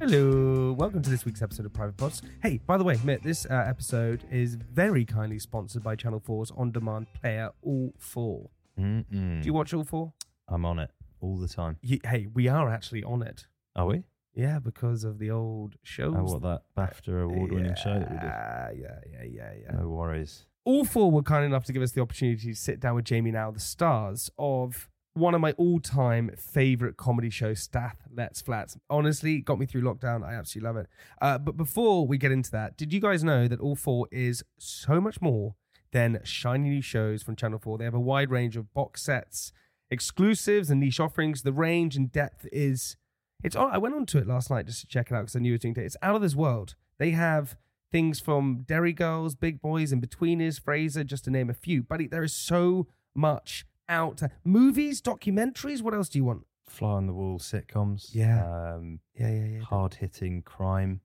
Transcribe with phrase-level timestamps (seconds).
[0.00, 2.22] Hello, welcome to this week's episode of Private Parts.
[2.42, 6.52] Hey, by the way, Mitt, this uh, episode is very kindly sponsored by Channel 4's
[6.56, 8.48] on-demand player All 4.
[8.78, 9.42] Mm-mm.
[9.42, 10.12] Do you watch All 4?
[10.48, 10.90] I'm on it
[11.20, 11.78] all the time.
[11.82, 13.46] Ye- hey, we are actually on it.
[13.74, 14.04] Are we?
[14.34, 16.14] Yeah, because of the old shows.
[16.16, 18.24] Oh, what that BAFTA award-winning show that we did?
[18.24, 19.80] Yeah, yeah, yeah, yeah, yeah.
[19.80, 20.44] No worries.
[20.64, 23.32] All four were kind enough to give us the opportunity to sit down with Jamie
[23.32, 28.76] now, the stars of one of my all-time favorite comedy shows, Stath Lets Flats.
[28.88, 30.24] Honestly, got me through lockdown.
[30.24, 30.86] I absolutely love it.
[31.20, 34.44] Uh, but before we get into that, did you guys know that All Four is
[34.58, 35.54] so much more
[35.92, 37.78] than shiny new shows from Channel 4?
[37.78, 39.52] They have a wide range of box sets,
[39.90, 41.42] exclusives, and niche offerings.
[41.42, 42.96] The range and depth is
[43.42, 43.56] it's.
[43.56, 45.54] I went onto it last night just to check it out because I knew it
[45.54, 45.84] was doing it.
[45.84, 46.74] It's out of this world.
[46.98, 47.56] They have
[47.90, 51.82] things from Derry Girls, Big Boys, In Betweeners, Frasier, just to name a few.
[51.82, 54.22] But there is so much out.
[54.44, 55.82] Movies, documentaries.
[55.82, 56.44] What else do you want?
[56.68, 58.10] Fly on the wall sitcoms.
[58.12, 58.74] Yeah.
[58.74, 59.60] Um, Yeah, yeah, yeah.
[59.60, 61.00] hard-hitting crime.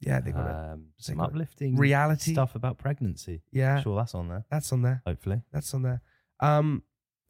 [0.00, 0.72] Yeah, they got it.
[0.72, 1.30] um, some got it.
[1.30, 2.32] uplifting Reality.
[2.32, 3.42] stuff about pregnancy.
[3.50, 4.44] Yeah, Sure, that's on there.
[4.50, 5.02] that's on there.
[5.06, 5.42] Hopefully.
[5.52, 6.02] That's on there.
[6.40, 6.82] Um,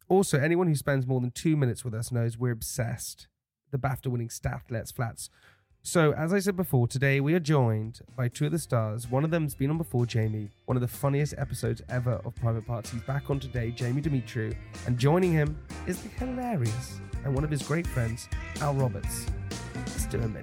[0.08, 3.28] also, anyone who spends more than two minutes with us knows we're obsessed.
[3.70, 5.30] The BAFTA winning Stath Lets Flats.
[5.86, 9.08] So, as I said before, today we are joined by two of the stars.
[9.08, 10.50] One of them's been on before, Jamie.
[10.64, 12.90] One of the funniest episodes ever of Private Parts.
[12.90, 14.52] He's back on today, Jamie Demetriou.
[14.88, 15.56] And joining him
[15.86, 18.28] is the hilarious and one of his great friends,
[18.60, 19.26] Al Roberts.
[19.76, 20.36] Let's do him.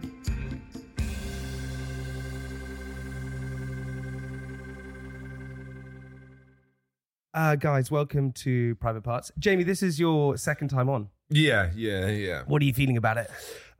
[7.33, 9.33] Uh, guys, welcome to Private Parts.
[9.37, 11.09] Jamie, this is your second time on.
[11.29, 12.43] Yeah, yeah, yeah.
[12.47, 13.29] What are you feeling about it?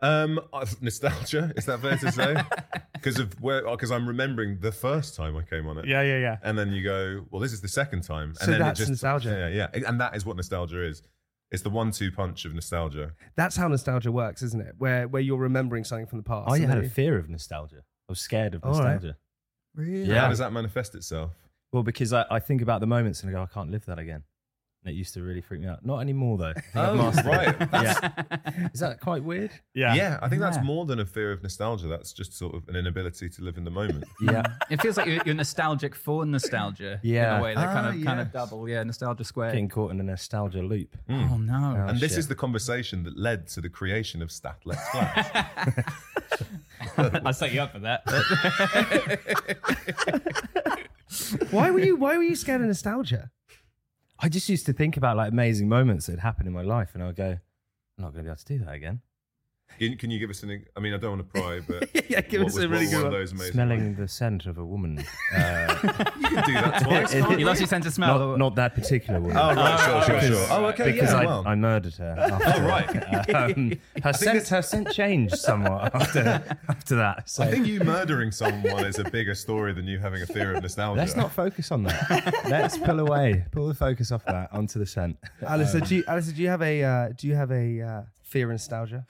[0.03, 0.39] Um,
[0.81, 2.35] nostalgia is that fair to say?
[2.93, 3.69] Because of where?
[3.69, 5.85] Because I'm remembering the first time I came on it.
[5.85, 6.19] yeah, yeah.
[6.19, 6.37] Yeah.
[6.41, 8.83] And then you go, well, this is the second time, So and then that's it
[8.83, 9.51] just nostalgia.
[9.53, 11.01] Yeah, yeah, and that is what nostalgia is.
[11.51, 13.11] It's the one-two punch of nostalgia.
[13.35, 14.75] That's how nostalgia works, isn't it?
[14.77, 16.49] Where where you're remembering something from the past.
[16.49, 17.83] I had then a fear of nostalgia.
[18.07, 18.93] I was scared of All right.
[18.93, 19.17] nostalgia.
[19.75, 20.03] Really?
[20.09, 20.21] Yeah.
[20.21, 21.31] How does that manifest itself?
[21.73, 23.99] Well, because I, I think about the moments and I go, I can't live that
[23.99, 24.23] again.
[24.85, 25.85] And it used to really freak me out.
[25.85, 26.49] Not anymore, though.
[26.49, 27.55] I think I've Oh, right.
[27.71, 28.67] Yeah.
[28.73, 29.51] Is that quite weird?
[29.73, 30.19] Yeah, Yeah.
[30.21, 31.87] I think that's more than a fear of nostalgia.
[31.87, 34.03] That's just sort of an inability to live in the moment.
[34.21, 34.43] Yeah.
[34.69, 36.99] It feels like you're, you're nostalgic for nostalgia.
[37.01, 37.35] Yeah.
[37.35, 38.67] In a way, that kind Ah, of kind of double.
[38.67, 39.51] Yeah, nostalgia square.
[39.51, 40.97] Getting caught in a nostalgia loop.
[41.09, 41.75] Oh no.
[41.77, 42.19] Oh, and this shit.
[42.19, 45.93] is the conversation that led to the creation of Stath Lets Flats.
[46.97, 48.03] I'll set you up for that.
[51.51, 53.29] Why were you Why were you scared of nostalgia?
[54.23, 56.91] I just used to think about like amazing moments that had happened in my life,
[56.93, 57.37] and I would go,
[57.97, 59.01] I'm not going to be able to do that again.
[59.79, 60.65] Can, can you give us an?
[60.75, 62.85] I mean, I don't want to pry, but Yeah, give what us was a really
[62.85, 63.11] one good of one.
[63.13, 65.03] those amazing Smelling the scent of a woman.
[65.35, 65.75] Uh,
[66.19, 67.13] You can do that twice.
[67.13, 68.19] It- can't you lost your sense of smell.
[68.19, 69.35] not, not that particular woman.
[69.37, 70.47] Oh, right, sure, sure, Because- sure.
[70.51, 71.43] Oh, okay, Because yeah, I, well.
[71.47, 72.15] I murdered her.
[72.19, 73.29] After, Oh, right.
[73.35, 73.73] um,
[74.03, 77.29] her scent, her scent changed somewhat after after that.
[77.29, 80.53] So I think you murdering someone is a bigger story than you having a fear
[80.53, 80.99] of nostalgia.
[80.99, 82.33] let's not focus on that.
[82.49, 85.17] let's pull away, pull the focus off that onto the scent.
[85.45, 88.01] Alistair, do you, Alistair, do you have a uh, Do you have a uh,
[88.33, 89.05] fear of nostalgia?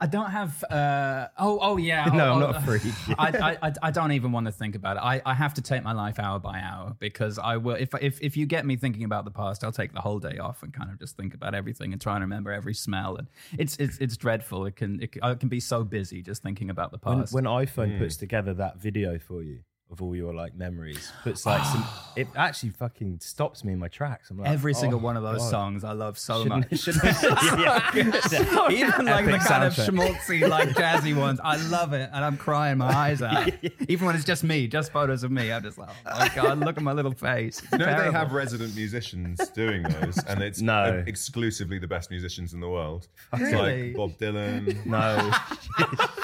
[0.00, 0.62] I don't have.
[0.64, 2.06] Uh, oh, oh yeah.
[2.18, 2.82] No, oh, I'm not a freak.
[3.18, 5.02] I, I, I, I don't even want to think about it.
[5.02, 7.74] I, I have to take my life hour by hour because I will.
[7.74, 10.38] If, if if you get me thinking about the past, I'll take the whole day
[10.38, 13.16] off and kind of just think about everything and try and remember every smell.
[13.16, 13.28] And
[13.58, 14.64] it's it's it's dreadful.
[14.66, 17.32] It can it, can- I can be so busy just thinking about the past.
[17.32, 19.60] when iPhone puts together that video for you
[19.90, 21.82] of all your like memories, puts like some,
[22.16, 24.30] it actually fucking stops me in my tracks.
[24.30, 25.50] I'm like, Every oh, single one of those God.
[25.50, 26.80] songs I love so Shouldn't- much.
[26.80, 27.04] shouldn't-
[27.58, 28.68] yeah.
[28.70, 32.36] Even like the Epic kind of schmaltzy, like jazzy ones, I love it, and I'm
[32.36, 33.50] crying my eyes out.
[33.88, 36.58] Even when it's just me, just photos of me, I'm just like, oh my god,
[36.58, 37.62] look at my little face.
[37.62, 40.74] It's You know they have resident musicians doing those, and it's No.
[40.84, 43.08] uh, exclusively the best musicians in the world.
[43.32, 45.30] It's like Bob Dylan, No,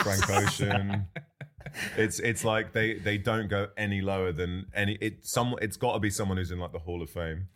[0.02, 1.06] Frank Ocean.
[1.96, 4.98] It's it's like they they don't go any lower than any.
[5.00, 7.48] It some it's got to be someone who's in like the Hall of Fame,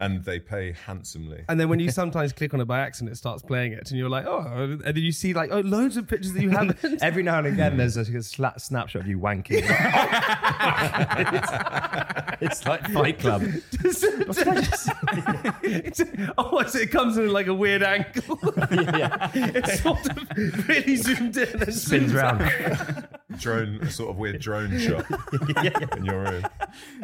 [0.00, 1.44] and they pay handsomely.
[1.48, 3.98] And then when you sometimes click on it by accident, it starts playing it, and
[3.98, 6.78] you're like, oh, and then you see like oh, loads of pictures that you have.
[7.02, 9.64] every now and again there's a, a sla- snapshot of you wanking.
[12.40, 13.42] it's, it's like Fight Club.
[15.62, 16.00] it's,
[16.38, 18.38] oh, so it comes in like a weird angle.
[18.70, 23.08] yeah, it's sort of really zoomed in and spins zooms around.
[23.38, 25.04] Drone, a sort of weird drone shot
[25.96, 26.44] in your room.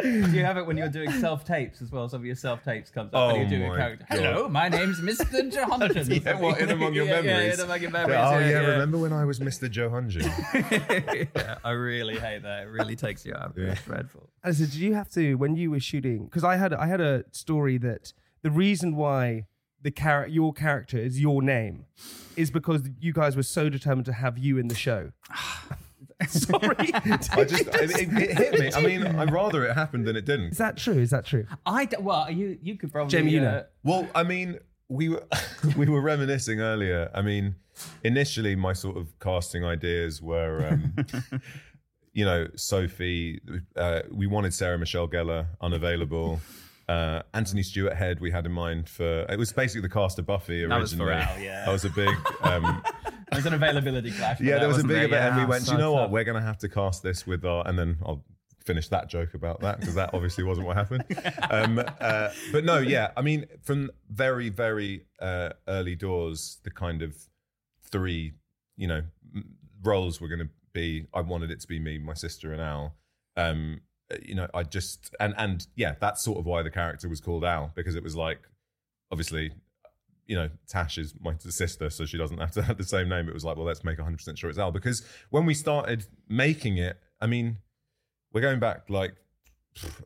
[0.01, 2.09] Do you have it when you're doing self tapes as well?
[2.09, 4.07] Some of your self tapes comes up Oh and you're doing a my character.
[4.09, 4.19] God.
[4.19, 5.53] Hello, my name's Mr.
[5.53, 6.23] Johansson.
[6.25, 7.59] Yeah, what, in among your Yeah, yeah, memories?
[7.59, 8.17] in among your memories.
[8.19, 9.71] oh yeah, yeah, remember when I was Mr.
[9.71, 9.91] Joe
[11.37, 12.63] yeah, I really hate that.
[12.63, 13.53] It really takes you out.
[13.57, 14.31] It's dreadful.
[14.43, 16.25] And so, did you have to when you were shooting?
[16.25, 18.13] Because I had I had a story that
[18.43, 19.47] the reason why
[19.83, 21.87] the char- your character is your name
[22.37, 25.13] is because you guys were so determined to have you in the show.
[26.29, 26.77] Sorry.
[26.95, 28.73] I just it, it, it hit me.
[28.75, 30.53] I mean, I'd rather it happened than it didn't.
[30.53, 30.99] is that true?
[30.99, 31.47] Is that true?
[31.65, 33.65] I d- well, you you could probably Jamie, you uh, know.
[33.83, 34.59] Well, I mean,
[34.89, 35.25] we were
[35.77, 37.11] we were reminiscing earlier.
[37.15, 37.55] I mean,
[38.05, 41.41] initially my sort of casting ideas were, um,
[42.13, 43.41] you know, Sophie.
[43.77, 46.41] Uh, we wanted Sarah Michelle Gellar unavailable.
[46.91, 50.27] Uh, Anthony Stewart Head we had in mind for it was basically the cast of
[50.27, 51.11] Buffy originally.
[51.13, 51.37] That was.
[51.37, 51.65] Al, yeah.
[51.65, 52.83] That was a big um,
[53.31, 54.41] There's an availability clash.
[54.41, 55.05] yeah, there was a big there?
[55.05, 55.67] event, and we went.
[55.67, 56.11] Do you know what?
[56.11, 58.25] We're going to have to cast this with our, and then I'll
[58.65, 61.05] finish that joke about that because that obviously wasn't what happened.
[61.51, 67.03] Um, uh, but no, yeah, I mean, from very, very uh, early doors, the kind
[67.03, 67.17] of
[67.83, 68.35] three,
[68.77, 69.03] you know,
[69.83, 71.07] roles were going to be.
[71.15, 72.95] I wanted it to be me, my sister, and Al.
[73.37, 77.09] Um, Uh, you know, I just and and yeah, that's sort of why the character
[77.09, 78.41] was called Al because it was like,
[79.11, 79.53] obviously,
[80.27, 83.29] you know, Tash is my sister, so she doesn't have to have the same name.
[83.29, 84.73] It was like, well, let's make 100% sure it's Al.
[84.73, 87.59] Because when we started making it, I mean,
[88.33, 89.15] we're going back like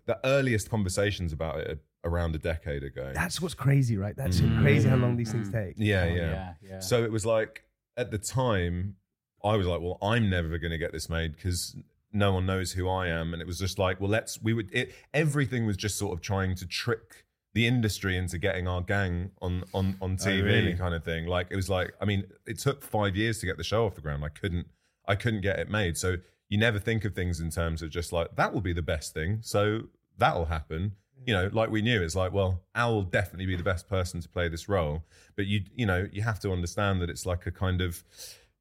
[0.06, 3.12] the earliest conversations about it around a decade ago.
[3.14, 4.16] That's what's crazy, right?
[4.16, 4.60] That's mm.
[4.60, 5.74] crazy how long these things take.
[5.76, 6.14] yeah, Oh, yeah.
[6.14, 6.78] yeah, yeah.
[6.80, 7.64] So it was like,
[7.96, 8.96] at the time,
[9.42, 11.76] I was like, well, I'm never going to get this made because
[12.14, 13.32] no one knows who I am.
[13.32, 16.22] And it was just like, well, let's, we would, it, everything was just sort of
[16.22, 17.24] trying to trick
[17.54, 20.74] the industry into getting our gang on on on oh, TV really?
[20.74, 21.26] kind of thing.
[21.26, 23.94] Like it was like, I mean, it took five years to get the show off
[23.94, 24.24] the ground.
[24.24, 24.66] I couldn't,
[25.06, 25.96] I couldn't get it made.
[25.96, 26.16] So
[26.48, 29.14] you never think of things in terms of just like that will be the best
[29.14, 29.38] thing.
[29.42, 29.82] So
[30.18, 30.92] that'll happen.
[31.26, 34.20] You know, like we knew, it's like, well, Al will definitely be the best person
[34.20, 35.04] to play this role.
[35.36, 38.04] But you, you know, you have to understand that it's like a kind of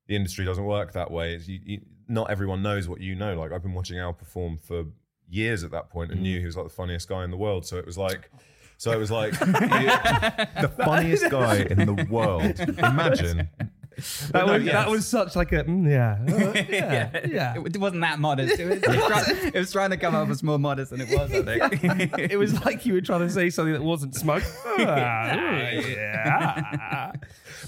[0.08, 1.36] the industry doesn't work that way.
[1.36, 3.36] It's, you, you, not everyone knows what you know.
[3.36, 4.86] Like I've been watching Al perform for
[5.30, 6.42] years at that point and knew mm.
[6.42, 7.66] he was like the funniest guy in the world.
[7.66, 8.30] So it was like,
[8.78, 12.60] so it was like you- the funniest guy in the world.
[12.78, 13.50] Imagine.
[14.32, 14.74] That, no, was, yes.
[14.74, 17.56] that was such like a mm, yeah, uh, yeah, yeah.
[17.56, 18.60] It wasn't that modest.
[18.60, 21.02] It was, it was, trying, it was trying to come up as more modest than
[21.02, 22.20] it was, I think.
[22.20, 24.44] it was like you were trying to say something that wasn't smug.
[24.86, 25.34] Ah,
[25.72, 27.12] yeah.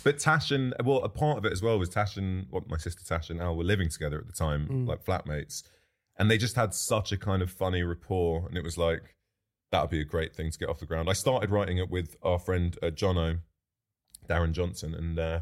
[0.04, 2.78] But Tash and well, a part of it as well was Tash and well, my
[2.78, 5.64] sister Tash and Al were living together at the time, like flatmates,
[6.18, 9.16] and they just had such a kind of funny rapport, and it was like
[9.72, 11.10] that would be a great thing to get off the ground.
[11.10, 13.40] I started writing it with our friend uh, Jono,
[14.28, 15.40] Darren Johnson, and uh,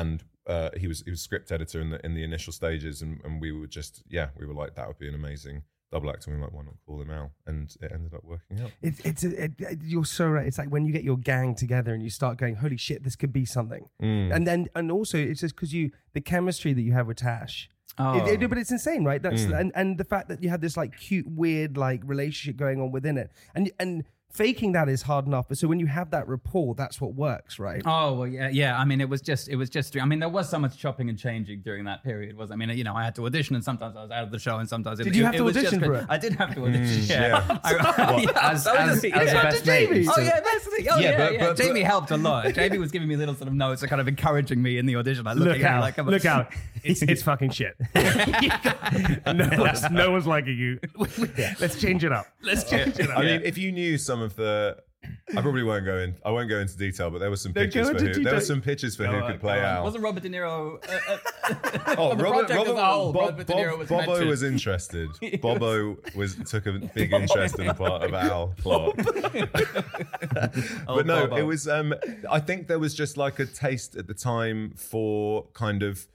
[0.00, 3.20] and uh, he was he was script editor in the in the initial stages, and,
[3.24, 5.62] and we were just yeah, we were like that would be an amazing
[5.92, 8.22] double act, and we were like why not call him out, and it ended up
[8.24, 8.70] working out.
[8.82, 10.46] It, it's a, it, it- you're so right.
[10.46, 13.16] It's like when you get your gang together and you start going, "Holy shit, this
[13.16, 14.34] could be something." Mm.
[14.34, 17.68] And then, and also, it's just because you the chemistry that you have with Tash.
[18.00, 18.24] Oh.
[18.26, 19.20] It- it- but it's insane, right?
[19.22, 19.58] That's Mm.
[19.60, 22.90] and, and the fact that you had this like cute, weird like relationship going on
[22.92, 25.46] within it, and and faking that is hard enough.
[25.48, 27.82] But so when you have that rapport, that's what works, right?
[27.84, 28.78] Oh well, yeah, yeah.
[28.78, 29.96] I mean, it was just, it was just.
[29.96, 32.36] I mean, there was so much chopping and changing during that period.
[32.36, 34.30] Was I mean, you know, I had to audition, and sometimes I was out of
[34.30, 35.98] the show, and sometimes it, Did you have it to was just audition great.
[36.00, 36.06] for it?
[36.10, 36.84] I did have to audition.
[36.84, 37.28] Mm, yeah.
[37.28, 37.58] yeah.
[37.64, 40.00] I- yeah, as- oh, so as- as best Jamie.
[40.00, 40.88] you Oh still- yeah, basically.
[40.90, 41.46] Oh Yeah, yeah, but- yeah.
[41.48, 42.52] but- Jamie helped a lot.
[42.54, 44.96] Jamie was giving me little sort of notes, and kind of encouraging me in the
[44.96, 45.24] audition.
[45.24, 45.80] Like Look at me out!
[45.80, 46.12] like, come on.
[46.12, 46.52] look out!
[46.84, 47.74] It's it's fucking shit.
[49.26, 50.78] no one's no one's liking you.
[51.60, 52.26] Let's change it up.
[52.42, 53.18] Let's change it up.
[53.18, 54.76] I mean, if you knew some of the,
[55.36, 56.16] I probably won't go in.
[56.24, 58.08] I won't go into detail, but there were some No, pitches go for into who.
[58.14, 58.24] detail.
[58.24, 59.76] There were some pitches for who Go on, could play go on.
[59.76, 59.84] Al.
[59.84, 60.84] Wasn't Robert De Niro?
[60.88, 63.78] Uh, uh, Oh, the Robert, project as Robert, a whole, Bob, Robert De Bob- Niro
[63.78, 64.28] was Bobo mentioned.
[64.28, 65.08] was interested.
[65.40, 68.96] Bobo was took a big interest in the part of Al plot.
[70.86, 71.36] but no, Bobo.
[71.36, 71.68] it was.
[71.68, 71.94] Um,
[72.30, 76.06] I think there was just like a taste at the time for kind of,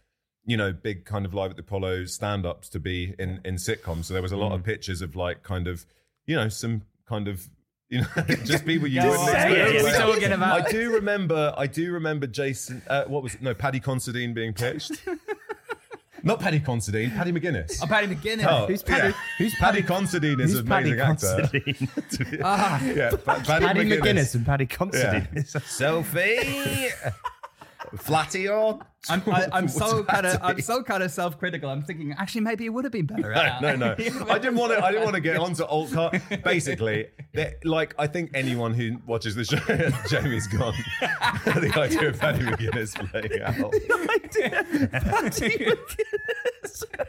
[0.45, 4.05] you know, big kind of live at the Apollo stand-ups to be in in sitcoms.
[4.05, 4.55] So there was a lot Mm.
[4.55, 5.85] of pictures of like kind of,
[6.25, 7.49] you know, some kind of.
[7.93, 8.07] You know,
[8.43, 9.83] just people you wouldn't expect.
[9.83, 10.65] What are talking about?
[10.67, 11.53] I do remember.
[11.55, 12.81] I do remember Jason.
[12.87, 13.41] Uh, what was it?
[13.43, 14.93] No, Paddy Considine being pitched.
[16.25, 17.79] Not Paddy Considine, Paddy McGuinness.
[17.83, 18.47] Oh, Paddy McGuinness.
[18.49, 19.13] Oh, Who's Paddy- yeah.
[19.37, 21.49] who's Paddy Considine is an Paddy amazing actor.
[21.51, 22.39] Considine?
[22.45, 22.81] Ah.
[22.83, 23.99] yeah, Pa- Paddy, Paddy McGuinness.
[23.99, 25.45] McGuinness and Paddy Considine.
[25.45, 26.89] Sophie,
[27.97, 30.39] Flatty or I'm, I, I'm so kind of?
[30.41, 31.69] I'm so kind of self-critical.
[31.69, 33.33] I'm thinking actually maybe it would have been better.
[33.61, 33.91] no, no, no.
[34.29, 34.83] I didn't want to.
[34.83, 36.11] I didn't want to get onto alt car.
[36.43, 37.07] Basically,
[37.65, 39.57] like I think anyone who watches the show,
[40.09, 40.73] Jamie's gone.
[41.45, 43.73] the idea of Paddy McGuinness playing out.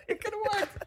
[0.09, 0.85] it could have worked.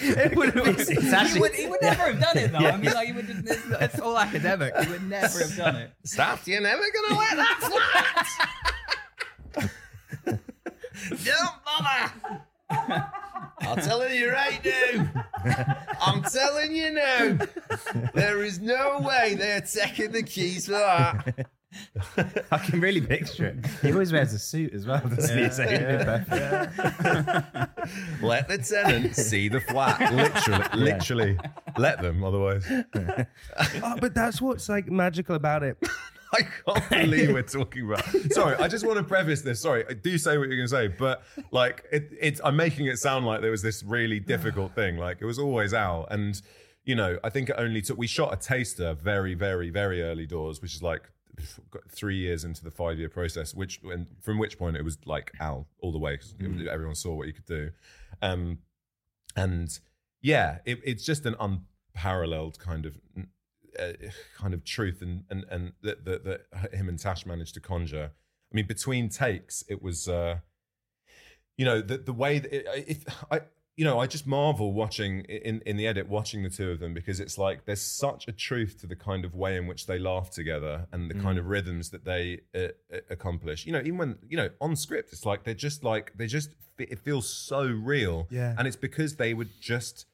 [0.00, 0.56] it would.
[0.56, 2.58] It's He actually would, he would never have done it though.
[2.58, 4.76] I mean, like he would just, it's, it's all academic.
[4.76, 5.92] He would never have done it.
[6.04, 8.26] Stath, you're never gonna let that flat.
[11.08, 13.12] Don't bother.
[13.60, 15.76] I'll tell you right now.
[16.00, 17.38] I'm telling you now.
[18.14, 21.46] There is no way they're taking the keys for that.
[22.50, 23.66] I can really picture it.
[23.82, 25.50] He always wears a suit as well, doesn't he?
[25.50, 26.78] So he'd be perfect.
[28.22, 30.12] Let the tenant see the flat.
[30.12, 31.38] Literally, literally.
[31.76, 32.64] Let them, otherwise.
[32.70, 35.76] Oh, but that's what's like magical about it.
[36.36, 38.04] I can't believe we're talking about.
[38.30, 39.60] Sorry, I just want to preface this.
[39.60, 42.86] Sorry, I do say what you're going to say, but like, it, it's I'm making
[42.86, 44.96] it sound like there was this really difficult thing.
[44.96, 46.40] Like, it was always out, and
[46.84, 47.98] you know, I think it only took.
[47.98, 51.10] We shot a taster very, very, very early doors, which is like
[51.90, 53.54] three years into the five year process.
[53.54, 56.34] Which, and from which point it was like Al all the way because
[56.70, 57.70] everyone saw what you could do,
[58.20, 58.58] um,
[59.34, 59.78] and
[60.20, 62.98] yeah, it, it's just an unparalleled kind of
[63.78, 63.92] uh,
[64.36, 68.10] kind of truth and and and that, that that him and Tash managed to conjure.
[68.50, 70.38] I mean, between takes, it was uh,
[71.56, 73.40] you know the the way that it, if I
[73.76, 76.94] you know I just marvel watching in in the edit watching the two of them
[76.94, 79.98] because it's like there's such a truth to the kind of way in which they
[79.98, 83.66] laugh together and the kind of rhythms that they uh, uh, accomplish.
[83.66, 86.50] You know, even when you know on script, it's like they're just like they just
[86.78, 88.28] it feels so real.
[88.30, 88.54] Yeah.
[88.56, 90.06] and it's because they would just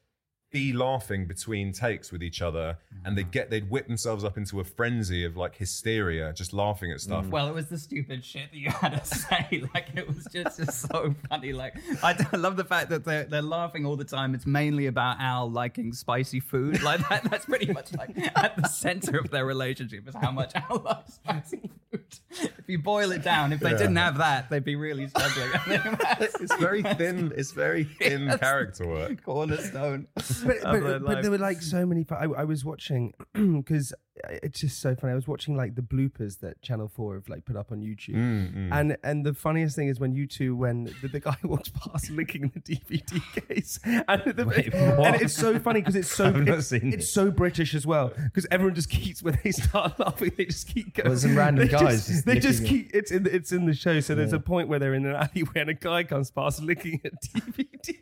[0.55, 4.61] be laughing between takes with each other and they'd get they'd whip themselves up into
[4.61, 8.51] a frenzy of like hysteria just laughing at stuff Well, it was the stupid shit
[8.53, 9.63] that you had to say.
[9.73, 11.51] Like it was just, just so funny.
[11.51, 14.33] Like I love the fact that they're they're laughing all the time.
[14.33, 16.81] It's mainly about Al liking spicy food.
[16.81, 20.53] Like that, that's pretty much like at the center of their relationship is how much
[20.55, 22.05] Al loves spicy food.
[22.31, 25.49] If you boil it down, if they didn't have that, they'd be really struggling.
[25.53, 30.07] I it's very thin it's very thin character work cornerstone.
[30.45, 32.05] But, but, but there were like so many.
[32.09, 33.93] I, I was watching because
[34.43, 35.11] it's just so funny.
[35.11, 38.15] I was watching like the bloopers that Channel Four have like put up on YouTube,
[38.15, 41.69] Mm, and and the funniest thing is when you two when the, the guy walks
[41.69, 46.31] past licking the DVD case, and, the, Wait, and it's so funny because it's so
[46.35, 50.45] it's, it's so British as well because everyone just keeps when they start laughing they
[50.45, 51.09] just keep going.
[51.09, 53.73] Well, some random They guys just, they just keep it's in the, it's in the
[53.73, 53.99] show.
[53.99, 57.01] So there's a point where they're in an alleyway and a guy comes past licking
[57.03, 57.95] a DVD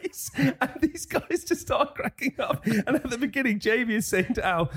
[0.00, 2.64] case, and these guys just start cracking up.
[2.66, 4.70] And at the beginning, Jamie is saying to Al,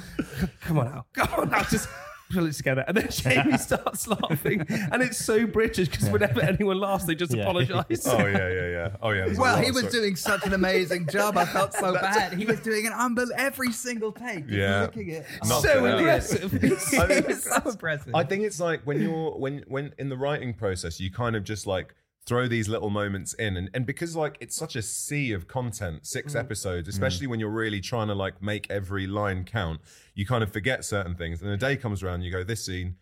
[0.61, 1.87] "Come on, Al, come on, now, just."
[2.31, 6.79] Pull it together, and then Jamie starts laughing, and it's so British because whenever anyone
[6.79, 7.41] laughs, they just Yeah.
[7.41, 8.05] apologise.
[8.05, 10.15] oh yeah yeah yeah oh yeah there's a Well, lot he of was sort- doing
[10.15, 11.37] such an amazing job.
[11.37, 12.33] I felt so bad.
[12.33, 14.41] He was doing an unbelievable every single take.
[14.45, 14.81] just Yeah.
[14.81, 15.25] licking it.
[15.47, 15.97] Not so bad.
[16.01, 16.53] aggressive.
[16.53, 18.13] I mean, it was so impressive.
[18.13, 21.43] I think it's like when you're when when in the writing process, you kind of
[21.43, 21.95] just like
[22.25, 26.05] throw these little moments in, and and because like it's such a sea of content,
[26.05, 26.39] six mm.
[26.39, 26.91] episodes, mm.
[26.91, 29.81] especially when you're really trying to like make every line count,
[30.13, 31.41] you kind of forget certain things.
[31.41, 32.95] And a day comes around, you go this scene.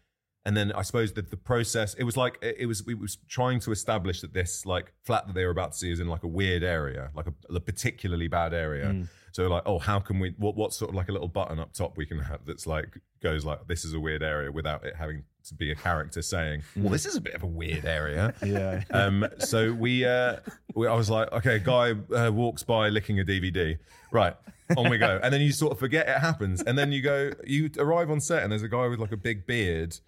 [0.48, 3.60] And then I suppose that the process, it was like it was we was trying
[3.60, 6.24] to establish that this like flat that they were about to see is in like
[6.24, 9.08] a weird area, like a, a particularly bad area.
[9.34, 10.34] So like, oh, how can we?
[10.38, 12.98] What what sort of like a little button up top we can have that's like
[13.22, 16.64] goes like this is a weird area without it having to be a character saying,
[16.78, 18.34] well, this is a bit of a weird area.
[18.46, 18.84] Yeah.
[18.92, 20.38] Um, so we, uh,
[20.74, 23.78] we, I was like, okay, guy uh, walks by licking a DVD.
[24.12, 24.36] Right,
[24.78, 25.20] on we go.
[25.22, 26.62] And then you sort of forget it happens.
[26.62, 29.18] And then you go, you arrive on set and there's a guy with like a
[29.18, 30.00] big beard.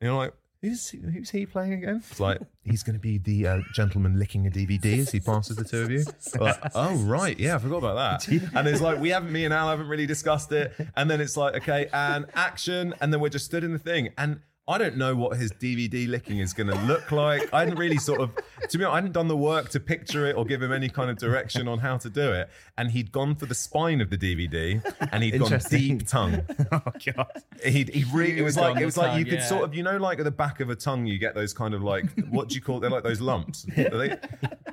[0.00, 2.02] You're like, who's, who's he playing again?
[2.10, 5.56] It's like, he's going to be the uh, gentleman licking a DVD as he passes
[5.56, 6.04] the two of you.
[6.38, 7.38] Like, oh, right.
[7.38, 8.28] Yeah, I forgot about that.
[8.54, 10.72] And it's like, we haven't, me and Al haven't really discussed it.
[10.96, 12.94] And then it's like, okay, and action.
[13.00, 14.10] And then we're just stood in the thing.
[14.16, 17.48] And I don't know what his DVD licking is going to look like.
[17.54, 18.30] I hadn't really sort of,
[18.68, 20.90] to be honest, I hadn't done the work to picture it or give him any
[20.90, 22.50] kind of direction on how to do it.
[22.76, 25.98] And he'd gone for the spine of the DVD and he'd gone Interesting.
[25.98, 26.42] deep tongue.
[26.72, 26.82] oh
[27.14, 27.42] god.
[27.64, 29.74] He'd, he'd re- it was like it the was like you tongue, could sort of
[29.74, 32.04] you know like at the back of a tongue you get those kind of like
[32.28, 32.80] what do you call it?
[32.80, 33.66] they're like those lumps.
[33.76, 34.18] Are they-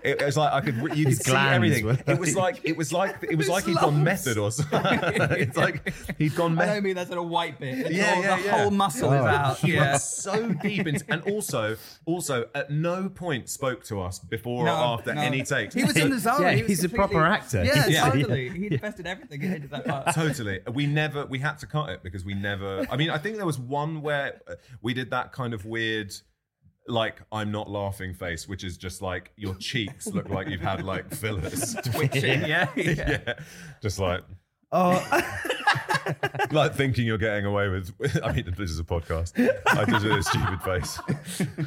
[0.04, 1.86] it, it was like I could re- you could His see glands everything.
[1.86, 4.82] were It was like it was like it was like he'd gone method or something.
[4.84, 6.74] it's like he'd gone I method.
[6.76, 7.80] don't mean that's at a white bit.
[7.80, 8.62] It's Yeah, all- yeah, the yeah.
[8.62, 9.64] whole muscle oh, is out.
[9.64, 9.85] Yeah.
[9.92, 14.72] Went so deep into, and also, also, at no point spoke to us before No,
[14.74, 15.22] or after no.
[15.22, 15.74] any takes.
[15.74, 16.42] He was in the zone.
[16.42, 17.64] Yeah, He was he's a completely- proper actor.
[17.64, 18.10] Yeah, Yeah.
[18.10, 18.50] totally.
[18.50, 20.08] He invested everything into that part.
[20.16, 20.60] totally.
[20.74, 22.86] We never, we had to cut it because we never.
[22.90, 26.14] I mean, I think there was one where uh, we did that kind of weird.
[26.88, 30.84] Like I'm not laughing face, which is just like your cheeks look like you've had
[30.84, 31.74] like fillers.
[31.84, 32.42] Twitching.
[32.46, 32.94] Yeah, yeah.
[33.26, 33.34] yeah,
[33.82, 34.22] just like
[34.72, 35.04] Oh,
[36.52, 37.94] like thinking you're getting away with.
[38.24, 39.34] I mean, this is a podcast.
[39.68, 41.00] I did a stupid face.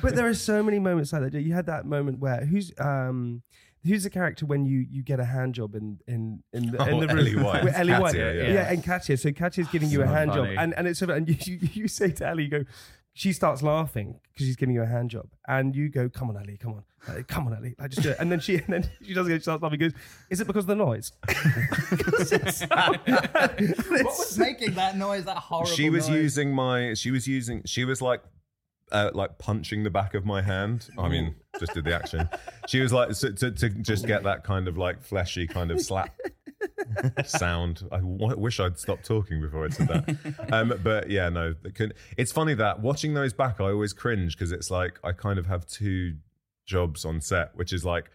[0.02, 1.40] but there are so many moments like that.
[1.40, 3.42] You had that moment where who's um
[3.84, 6.94] who's the character when you you get a hand job in in in the, in
[6.94, 7.64] Oh, the room Ellie White.
[7.64, 8.32] with Ellie White, yeah.
[8.32, 8.72] yeah.
[8.72, 9.16] and Katia.
[9.16, 10.54] So Katia's giving you a hand funny.
[10.54, 12.64] job, and and it's and you you, you say to Ellie, you go.
[13.18, 16.36] She starts laughing because she's giving you a hand job, and you go, "Come on,
[16.36, 18.66] Ellie, come on, Like, come on, Ellie, like just do it." And then she, and
[18.68, 19.32] then she doesn't.
[19.34, 19.80] She starts laughing.
[19.80, 19.92] Goes,
[20.30, 25.24] "Is it because of the noise?" 'Cause it's- What was making that noise?
[25.24, 25.68] That horrible.
[25.70, 26.16] she was noise?
[26.16, 28.22] using my she was using she was like
[28.92, 30.88] uh, like punching the back of my hand.
[30.96, 32.28] I mean, just did the action.
[32.68, 35.80] She was like so, to to just get that kind of like fleshy kind of
[35.80, 36.16] slap
[37.24, 37.82] sound.
[37.92, 40.16] I w- wish I'd stopped talking before I said that.
[40.52, 44.36] Um, but yeah, no, it couldn't- it's funny that watching those back, I always cringe
[44.36, 46.16] because it's like I kind of have two
[46.66, 48.10] jobs on set, which is like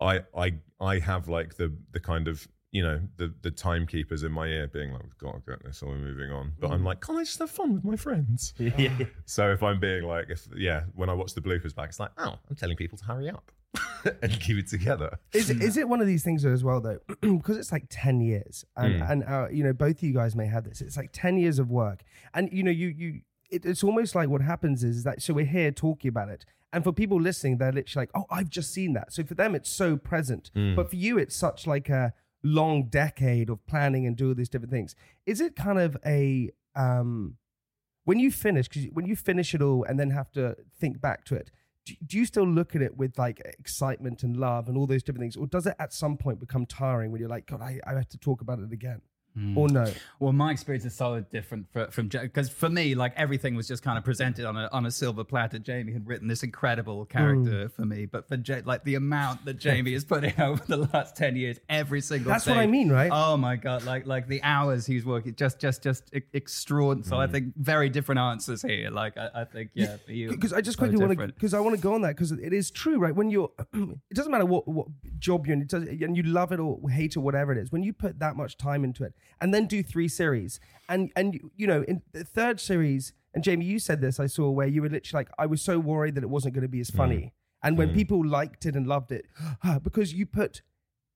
[0.00, 4.32] I I I have like the the kind of you know the the timekeepers in
[4.40, 6.84] my ear being like we've got to get this or we're moving on but i'm
[6.84, 8.92] like can't i just have fun with my friends yeah.
[9.24, 12.10] so if i'm being like if yeah when i watch the bloopers back it's like
[12.18, 13.50] oh i'm telling people to hurry up
[14.22, 16.80] and keep it together Is it, is it one of these things though as well
[16.80, 19.10] though because it's like 10 years and Mm.
[19.10, 21.58] and uh, you know both of you guys may have this it's like 10 years
[21.58, 22.02] of work
[22.34, 25.44] and you know you you it, it's almost like what happens is that so we're
[25.58, 28.92] here talking about it and for people listening they're literally like oh I've just seen
[28.94, 30.74] that so for them it's so present Mm.
[30.76, 32.12] but for you it's such like a
[32.46, 34.94] long decade of planning and do all these different things.
[35.26, 37.36] Is it kind of a um
[38.04, 41.24] when you finish because when you finish it all and then have to think back
[41.24, 41.50] to it
[41.84, 45.02] do, do you still look at it with like excitement and love and all those
[45.02, 47.80] different things or does it at some point become tiring when you're like god i,
[47.86, 49.02] I have to talk about it again
[49.36, 49.54] Mm.
[49.54, 53.54] or no Well, my experience is solid different for, from because for me, like everything
[53.54, 55.58] was just kind of presented on a on a silver platter.
[55.58, 57.72] Jamie had written this incredible character mm.
[57.72, 60.88] for me, but for Ja- like the amount that Jamie has put in over the
[60.92, 63.10] last ten years, every single That's what I mean, right?
[63.12, 67.06] Oh my god, like like the hours he's working, just just just extraordinary.
[67.06, 67.32] So I mm.
[67.32, 68.90] think very different answers here.
[68.90, 71.52] Like I, I think yeah, for you because I just so quickly want to because
[71.52, 73.14] I want to go on that because it is true, right?
[73.14, 74.86] When you're, it doesn't matter what what
[75.18, 77.70] job you're in, it does, and you love it or hate it, whatever it is.
[77.70, 81.40] When you put that much time into it, and then do three series, and and
[81.56, 84.82] you know, in the third series, and Jamie, you said this, I saw where you
[84.82, 86.96] were literally like, I was so worried that it wasn't going to be as mm.
[86.96, 87.94] funny, and when mm.
[87.94, 89.26] people liked it and loved it,
[89.82, 90.62] because you put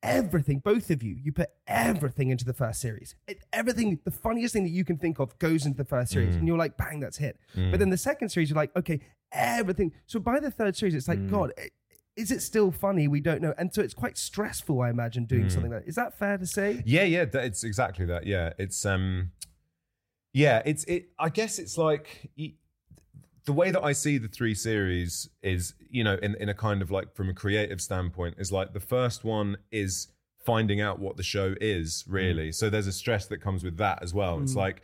[0.02, 3.14] everything, both of you, you put everything into the first series.
[3.26, 6.34] It, everything, the funniest thing that you can think of goes into the first series,
[6.34, 6.48] and mm.
[6.48, 7.38] you're like, bang, that's hit.
[7.54, 9.00] But then the second series, you're like, okay,
[9.32, 9.92] everything.
[10.06, 11.68] So by the third series, it's like, God, i-
[12.16, 13.08] is it still funny?
[13.08, 13.54] We don't know.
[13.56, 15.48] And so it's quite stressful, I imagine, doing hmm.
[15.48, 15.88] something like that.
[15.88, 16.82] Is that fair to say?
[16.84, 18.26] Yeah, yeah, that, it's exactly that.
[18.26, 19.30] Yeah, it's um,
[20.32, 21.10] yeah, it's it.
[21.18, 22.30] I guess it's like
[23.44, 26.82] the way that I see the three series is, you know, in in a kind
[26.82, 30.08] of like from a creative standpoint, is like the first one is
[30.44, 32.14] finding out what the show is hmm.
[32.14, 32.52] really.
[32.52, 34.40] So there's a stress that comes with that as well.
[34.40, 34.58] It's hmm.
[34.58, 34.82] like.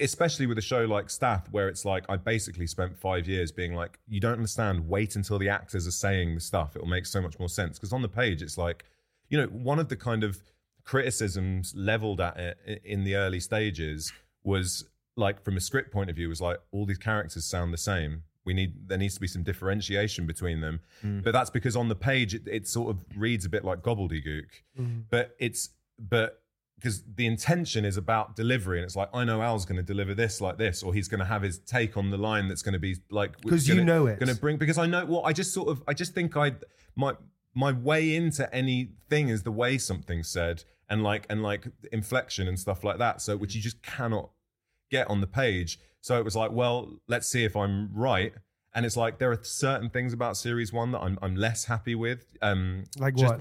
[0.00, 3.74] Especially with a show like Stath, where it's like I basically spent five years being
[3.74, 4.88] like, you don't understand.
[4.88, 7.78] Wait until the actors are saying the stuff; it will make so much more sense.
[7.78, 8.84] Because on the page, it's like,
[9.28, 10.40] you know, one of the kind of
[10.84, 14.84] criticisms leveled at it in the early stages was
[15.16, 18.22] like from a script point of view was like all these characters sound the same.
[18.44, 20.80] We need there needs to be some differentiation between them.
[21.02, 21.24] Mm.
[21.24, 24.46] But that's because on the page it, it sort of reads a bit like gobbledygook.
[24.78, 25.04] Mm.
[25.10, 26.42] But it's but
[26.84, 30.14] because the intention is about delivery and it's like i know al's going to deliver
[30.14, 32.74] this like this or he's going to have his take on the line that's going
[32.74, 34.20] to be like because you know it.
[34.20, 36.52] gonna bring because i know well i just sort of i just think i
[36.94, 37.14] my
[37.54, 42.58] my way into anything is the way something's said and like and like inflection and
[42.60, 44.28] stuff like that so which you just cannot
[44.90, 48.34] get on the page so it was like well let's see if i'm right
[48.74, 51.94] and it's like there are certain things about series one that i'm, I'm less happy
[51.94, 53.40] with um Like just- what?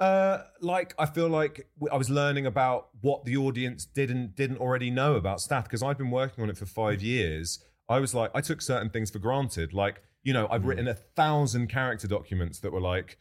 [0.00, 4.90] Uh, like I feel like I was learning about what the audience didn't didn't already
[4.90, 7.62] know about Stath because I've been working on it for five years.
[7.86, 9.74] I was like, I took certain things for granted.
[9.74, 13.18] Like, you know, I've written a thousand character documents that were like,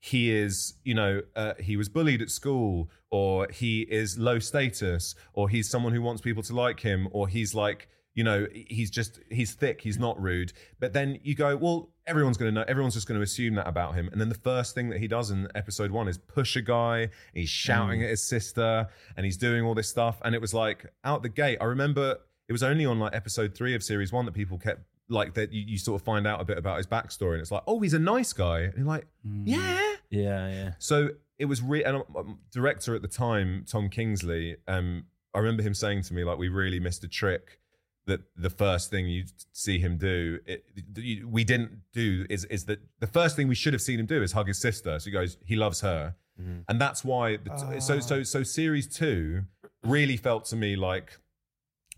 [0.00, 5.14] he is, you know, uh, he was bullied at school, or he is low status,
[5.34, 8.90] or he's someone who wants people to like him, or he's like, you know, he's
[8.90, 10.52] just he's thick, he's not rude.
[10.78, 13.66] But then you go, well, everyone's going to know, everyone's just going to assume that
[13.66, 14.08] about him.
[14.12, 17.08] And then the first thing that he does in episode one is push a guy.
[17.32, 20.20] He's shouting at his sister, and he's doing all this stuff.
[20.24, 21.58] And it was like out the gate.
[21.60, 24.82] I remember it was only on like episode three of series one that people kept
[25.08, 25.52] like that.
[25.52, 27.80] You, you sort of find out a bit about his backstory, and it's like, oh,
[27.80, 28.60] he's a nice guy.
[28.60, 29.06] And you're like,
[29.44, 29.94] yeah.
[30.10, 30.72] Yeah, yeah.
[30.78, 34.56] So it was re- and um, director at the time, Tom Kingsley.
[34.68, 37.58] Um, I remember him saying to me like, "We really missed a trick
[38.06, 40.64] that the first thing you see him do, it,
[40.96, 44.06] you- we didn't do is is that the first thing we should have seen him
[44.06, 46.60] do is hug his sister." So he goes, he loves her, mm-hmm.
[46.68, 47.36] and that's why.
[47.36, 49.42] The, So so so series two
[49.84, 51.18] really felt to me like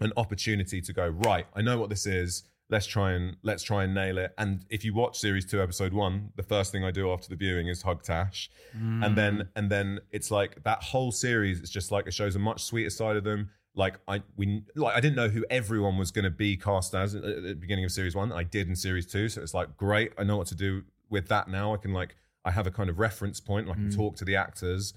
[0.01, 1.47] an opportunity to go right.
[1.55, 2.45] I know what this is.
[2.71, 4.33] Let's try and let's try and nail it.
[4.39, 7.37] And if you watch series two, episode one, the first thing I do after the
[7.37, 9.49] viewing is hug Tash, and then mm.
[9.55, 11.61] and then it's like that whole series.
[11.61, 13.51] It's just like it shows a much sweeter side of them.
[13.75, 17.15] Like I we like I didn't know who everyone was going to be cast as
[17.15, 18.33] at the beginning of series one.
[18.33, 20.13] I did in series two, so it's like great.
[20.17, 21.75] I know what to do with that now.
[21.75, 23.69] I can like I have a kind of reference point.
[23.69, 23.97] I can mm.
[23.97, 24.95] talk to the actors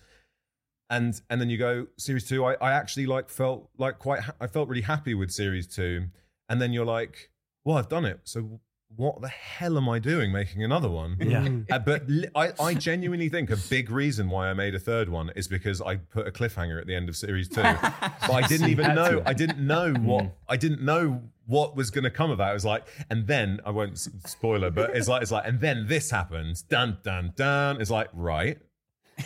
[0.89, 4.35] and and then you go series two i, I actually like felt like quite ha-
[4.39, 6.07] i felt really happy with series two
[6.49, 7.29] and then you're like
[7.65, 8.59] well i've done it so
[8.95, 11.17] what the hell am I doing making another one?
[11.19, 11.47] Yeah.
[11.69, 15.09] Uh, but li- I, I genuinely think a big reason why I made a third
[15.09, 17.61] one is because I put a cliffhanger at the end of series two.
[17.61, 19.21] but I didn't even know.
[19.25, 20.31] I didn't know what.
[20.49, 22.49] I didn't know what was going to come of that.
[22.49, 25.59] It was like, and then I won't s- spoiler, but it's like it's like, and
[25.59, 26.61] then this happens.
[26.63, 27.79] Dun dun dun.
[27.81, 28.57] It's like right.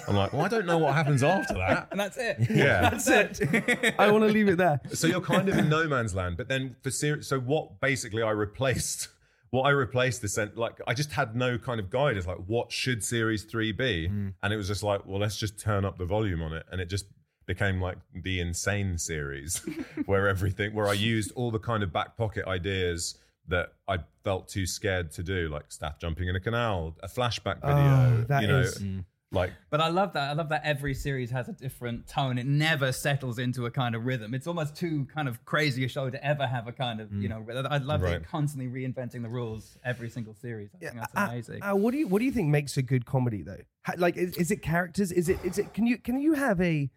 [0.08, 1.90] I'm like, well, I don't know what happens after that.
[1.92, 2.38] and that's it.
[2.50, 2.90] Yeah.
[2.90, 3.96] That's it.
[4.00, 4.80] I want to leave it there.
[4.94, 6.38] So you're kind of in no man's land.
[6.38, 9.10] But then for series, so what basically I replaced,
[9.52, 12.18] what I replaced the sent like I just had no kind of guide.
[12.18, 14.34] It's like what should series three be, mm.
[14.42, 16.82] and it was just like, well, let's just turn up the volume on it, and
[16.82, 17.06] it just
[17.46, 19.58] became like the insane series,
[20.06, 24.48] where everything, where I used all the kind of back pocket ideas that I felt
[24.48, 27.76] too scared to do, like Stath jumping in a canal, a flashback video,
[28.22, 29.04] Oh, that you know, is- mm.
[29.32, 30.30] Like But I love that.
[30.30, 32.38] I love that every series has a different tone.
[32.38, 34.34] It never settles into a kind of rhythm.
[34.34, 37.30] It's almost too kind of crazy a show to ever have a kind of, you
[37.30, 37.46] know.
[37.70, 38.12] I love that Right.
[38.12, 40.70] you're constantly reinventing the rules every single series.
[40.76, 41.64] I think that's Uh, amazing.
[41.64, 43.62] uh, what do you What do you think makes a good comedy though?
[43.84, 45.12] Ha- Like, is, is it characters?
[45.12, 45.74] Is it is it?
[45.74, 46.90] Can you can you have a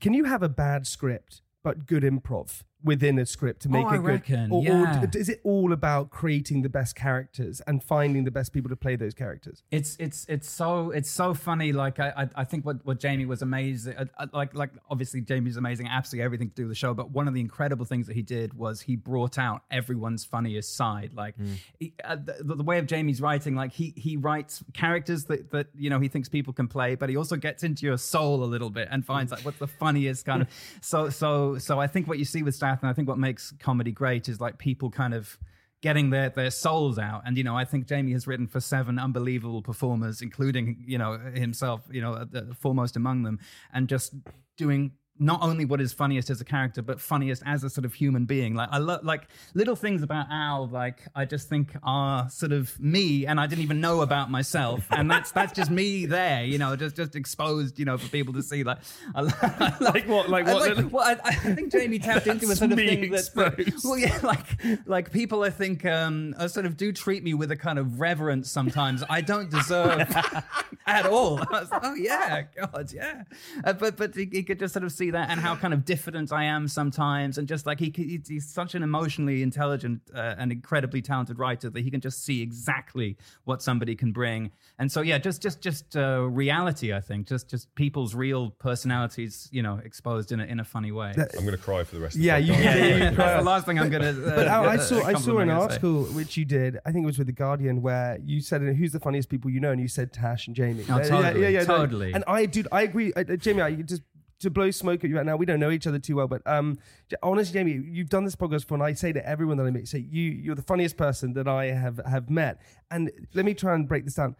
[0.00, 3.88] can you have a bad script but good improv within a script to make Oh,
[3.88, 4.04] it I good?
[4.06, 5.02] reckon, or, yeah.
[5.02, 8.76] or is it all about creating the best characters and finding the best people to
[8.76, 9.62] play those characters?
[9.70, 11.72] It's it's it's so it's so funny.
[11.72, 13.96] Like I I, I think what, what Jamie was amazing.
[13.96, 15.88] Uh, uh, like like obviously Jamie's amazing.
[15.88, 16.94] Absolutely everything to do with the show.
[16.94, 20.74] But one of the incredible things that he did was he brought out everyone's funniest
[20.76, 21.12] side.
[21.14, 21.34] Like
[21.78, 25.68] he, uh, the, the way of Jamie's writing, like he he writes characters that that
[25.76, 28.46] you know he thinks people can play, but he also gets into your soul a
[28.46, 30.48] little bit and finds like what's the funniest kind of.
[30.80, 33.52] So so so I think what you see with Stath, and I think what makes
[33.58, 35.38] comedy great is like people kind of
[35.82, 37.22] getting their their souls out.
[37.26, 41.18] And you know i think jamie has written for seven unbelievable performers including you know
[41.34, 43.38] himself you know the foremost among them
[43.72, 44.14] and just
[44.56, 47.92] doing not only what is funniest as a character but funniest as a sort of
[47.94, 48.54] human being.
[48.54, 52.78] Like i love like little things about al like i just think are sort of
[52.80, 54.84] me and i didn't even know about myself.
[54.90, 58.32] And that's that's just me there you know just just exposed you know for people
[58.34, 58.64] to see.
[58.64, 58.78] Like
[59.14, 59.20] I,
[59.80, 62.72] I Like what- like I what- well I, I think jamie tapped into a sort
[62.72, 64.46] of thing that, that well yeah like
[64.86, 68.00] like people i think um uh, sort of do treat me with a kind of
[68.00, 69.04] reverence sometimes.
[69.10, 70.00] I don't deserve
[70.86, 71.36] at all.
[71.50, 73.22] Like, oh yeah god yeah.
[73.64, 75.84] Uh, but but he, he could just sort of see that and how kind of
[75.84, 80.00] diffident i am sometimes and just like he could, he's, he's such an emotionally intelligent
[80.14, 84.50] uh, and incredibly talented writer that he can just see exactly what somebody can bring
[84.78, 89.48] and so yeah just just just uh, reality i think just just people's real personalities
[89.52, 92.00] you know exposed in a, in a funny way I'm going to cry for the
[92.00, 92.64] rest of Yeah, the you- podcast.
[92.64, 94.10] yeah, yeah, you- that's the last thing I'm gonna.
[94.10, 95.62] Uh, But I, I uh, saw I saw an I'm say.
[95.62, 96.78] article which you did.
[96.84, 99.60] I think it was with the Guardian where you said who's the funniest people you
[99.60, 100.84] know, and you said Tash and Jamie.
[100.88, 101.64] Oh, Yeah, totally, no.
[101.64, 102.12] totally.
[102.12, 103.12] And I, dude, I agree.
[103.14, 104.02] Uh, Jamie, I just
[104.42, 105.36] to blow smoke at you right now.
[105.36, 106.78] We don't know each other too well, but um,
[107.22, 109.88] honestly, Jamie, you've done this podcast before, and I say to everyone that I meet,
[109.88, 112.60] say you you're the funniest person that I have have met.
[112.90, 114.36] And let me try and break this down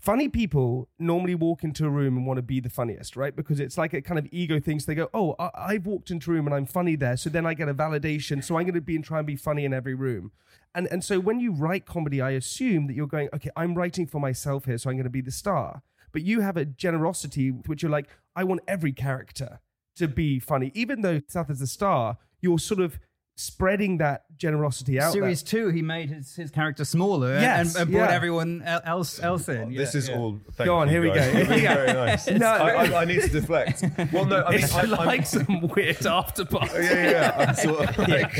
[0.00, 3.34] funny people normally walk into a room and want to be the funniest, right?
[3.34, 4.78] Because it's like a kind of ego thing.
[4.78, 7.30] So they go, "Oh, I- I've walked into a room and I'm funny there, so
[7.30, 8.42] then I get a validation.
[8.42, 10.32] So I'm going to be and try and be funny in every room."
[10.74, 14.06] And and so when you write comedy, I assume that you're going, "Okay, I'm writing
[14.06, 17.50] for myself here, so I'm going to be the star." But you have a generosity
[17.50, 18.08] which you're like,
[18.40, 19.50] "I want every character
[19.96, 23.00] to be funny, even though Seth is a star." You're sort of
[23.34, 25.12] spreading that generosity out.
[25.12, 25.22] there.
[25.22, 28.16] Series two, he made his, his character smaller Yes, and, and brought yeah.
[28.16, 29.72] everyone else else in.
[29.74, 30.16] This Yeah, is yeah.
[30.18, 30.40] all.
[30.54, 31.22] Thank Go on, you here we go.
[31.22, 31.44] Here.
[31.74, 32.28] Very nice.
[32.44, 32.46] No.
[32.46, 33.84] I, I, I need to deflect.
[34.12, 36.74] Well, no, I mean, It's I, like I'm, some weird after party.
[36.74, 37.46] yeah, yeah, yeah.
[37.48, 38.34] I'm sort of like,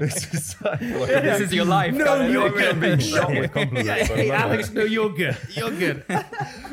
[0.00, 1.94] this is like, like This is your life.
[1.94, 4.10] No, kind you're I mean, I'm being shot with compliments.
[4.10, 5.36] I Hey, Alex, no, you're good.
[5.50, 6.04] You're good.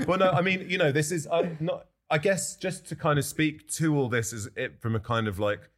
[0.07, 1.85] well, no, I mean, you know, this is uh, not.
[2.09, 5.27] I guess just to kind of speak to all this is it from a kind
[5.27, 5.69] of like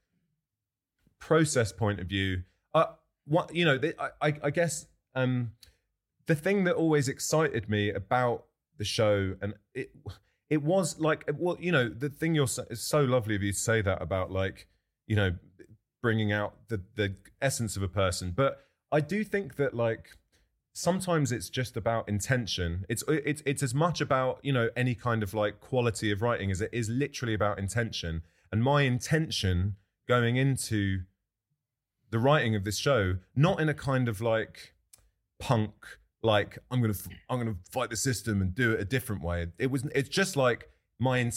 [1.20, 2.44] process point of view.
[2.74, 2.86] Uh,
[3.26, 5.52] what you know, the, I, I, guess um,
[6.26, 8.46] the thing that always excited me about
[8.78, 9.92] the show, and it,
[10.50, 13.52] it was like, well, you know, the thing you're so, it's so lovely of you
[13.52, 14.68] to say that about like,
[15.08, 15.36] you know,
[16.02, 20.18] bringing out the the essence of a person, but I do think that like
[20.78, 22.86] sometimes it's just about intention.
[22.88, 26.52] It's it's it's as much about you know any kind of like quality of writing
[26.52, 28.22] as it is literally about intention.
[28.52, 29.76] And my intention
[30.08, 31.02] going into
[32.12, 34.76] the writing of this show, not in a kind of like
[35.40, 35.74] punk,
[36.22, 39.48] like I'm gonna f- I'm gonna fight the system and do it a different way.
[39.58, 41.32] It was it's just like my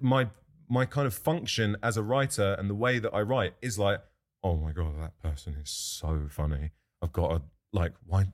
[0.00, 0.28] my
[0.68, 4.00] my kind of function as a writer and the way that I write is like,
[4.42, 6.72] oh my god, that person is so funny.
[7.00, 7.42] I've got to
[7.72, 8.26] like why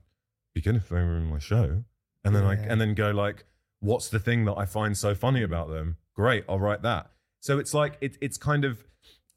[0.53, 1.83] begin if they were in my show,
[2.23, 2.71] and then like, Yeah.
[2.71, 3.45] and then go like,
[3.79, 5.97] what's the thing that I find so funny about them?
[6.15, 7.11] Great, I'll write that.
[7.41, 8.83] So it's like it, it's kind of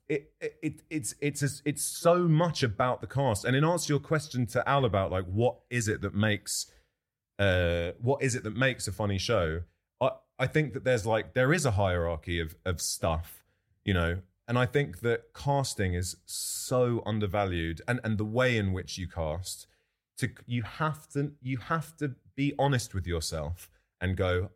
[0.09, 3.45] it, it, it it's it's a, it's so much about the cast.
[3.45, 6.67] And in answer to your question to Al about like what is it that makes
[7.39, 9.61] uh what is it that makes a funny show?
[10.01, 13.45] I I think that there's like there is a hierarchy of of stuff,
[13.85, 14.19] you know.
[14.49, 19.07] And I think that casting is so undervalued, and and the way in which you
[19.07, 19.69] cast,
[20.23, 24.51] to you have to you have to be honest with yourself and go,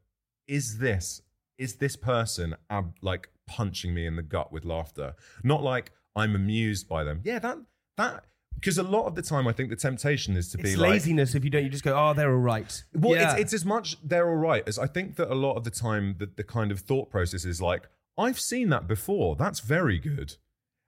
[0.49, 1.23] is this
[1.59, 5.15] is this person ab- like punching me in the gut with laughter?
[5.43, 7.21] Not like I'm amused by them.
[7.25, 7.59] Yeah, that
[7.97, 8.25] that
[8.55, 10.91] because a lot of the time I think the temptation is to be It's like
[10.91, 11.63] laziness if you don't.
[11.63, 12.83] You just go, oh, they're all right.
[12.95, 13.33] well, yeah.
[13.33, 15.71] it's, it's as much they're all right as I think that a lot of the
[15.71, 19.37] time that the kind of thought process is like, I've seen that before.
[19.37, 20.37] That's very good.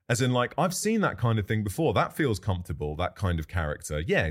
[0.09, 1.93] As in, like, I've seen that kind of thing before.
[1.93, 4.01] That feels comfortable, that kind of character.
[4.01, 4.31] Yeah,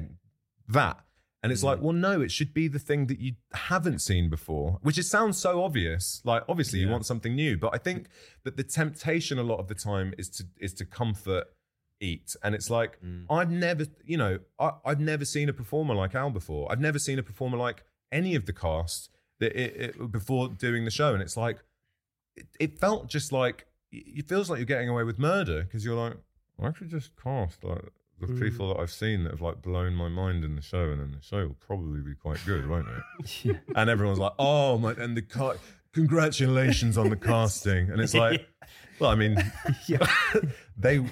[0.68, 1.00] that.
[1.44, 1.84] And it's like, mm.
[1.84, 5.38] well, no, it should be the thing that you haven't seen before, which it sounds
[5.38, 6.22] so obvious.
[6.26, 8.08] Like, obviously, you want something new, but I think
[8.44, 11.46] that the temptation a lot of the time is to is to comfort
[12.00, 13.26] eat, and it's like mm.
[13.30, 16.72] I've never, you know, I, I've never seen a performer like Al before.
[16.72, 20.86] I've never seen a performer like any of the cast that it, it, before doing
[20.86, 21.60] the show, and it's like
[22.36, 25.96] it, it felt just like it feels like you're getting away with murder because you're
[25.96, 26.18] like
[26.62, 28.42] I actually just cast like the hmm.
[28.42, 31.12] people that I've seen that have like blown my mind in the show, and then
[31.12, 33.58] the show will probably be quite good, won't it?
[33.76, 35.58] And everyone's like, "Oh my!" And the ca-
[35.94, 38.48] congratulations on the casting, and it's like,
[39.00, 39.38] well, I mean,
[40.78, 41.04] they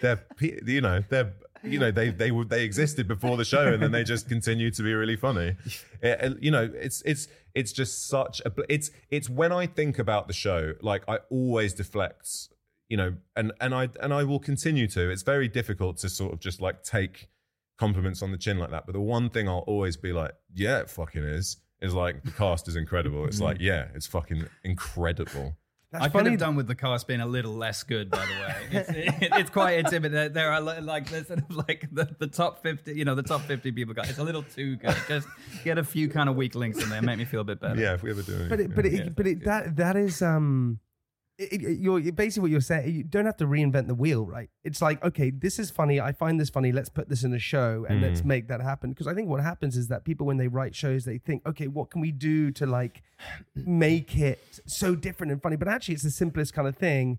[0.00, 1.32] they're you know they're
[1.62, 4.82] you know they they they existed before the show and then they just continue to
[4.82, 5.56] be really funny.
[6.02, 9.66] Eh, it- it- you know it's it's it's just such a it's it's when i
[9.66, 12.50] think about the show like i always deflect
[12.88, 16.32] you know and and i and i will continue to it's very difficult to sort
[16.32, 17.28] of just like take
[17.78, 20.78] compliments on the chin like that but the one thing i'll always be like yeah
[20.80, 25.56] it fucking is is like the cast is incredible it's like yeah it's fucking incredible
[25.92, 26.30] That's I could funny.
[26.30, 28.54] have done with the cast being a little less good, by the way.
[28.78, 28.90] It's,
[29.22, 30.34] it, it's quite intimidating.
[30.34, 33.40] There are like there's sort of like the, the top fifty, you know, the top
[33.42, 34.06] fifty people got.
[34.10, 34.94] It's a little too good.
[35.08, 35.26] Just
[35.64, 37.80] get a few kind of weak links in there, make me feel a bit better.
[37.80, 40.20] yeah if we ever do anything, But it, but it, but it, that that is
[40.20, 40.78] um,
[41.38, 42.94] it, it- you're basically what you're saying.
[42.94, 44.50] You don't have to reinvent the wheel, right?
[44.64, 46.00] It's like okay, this is funny.
[46.00, 46.72] I find this funny.
[46.72, 48.26] Let's put this in a show and let's mm.
[48.26, 48.90] make that happen.
[48.90, 51.68] Because I think what happens is that people when they write shows, they think, okay,
[51.68, 53.02] what can we do to like
[53.54, 55.56] make it so different and funny?
[55.56, 57.18] But actually, it's the simplest kind of thing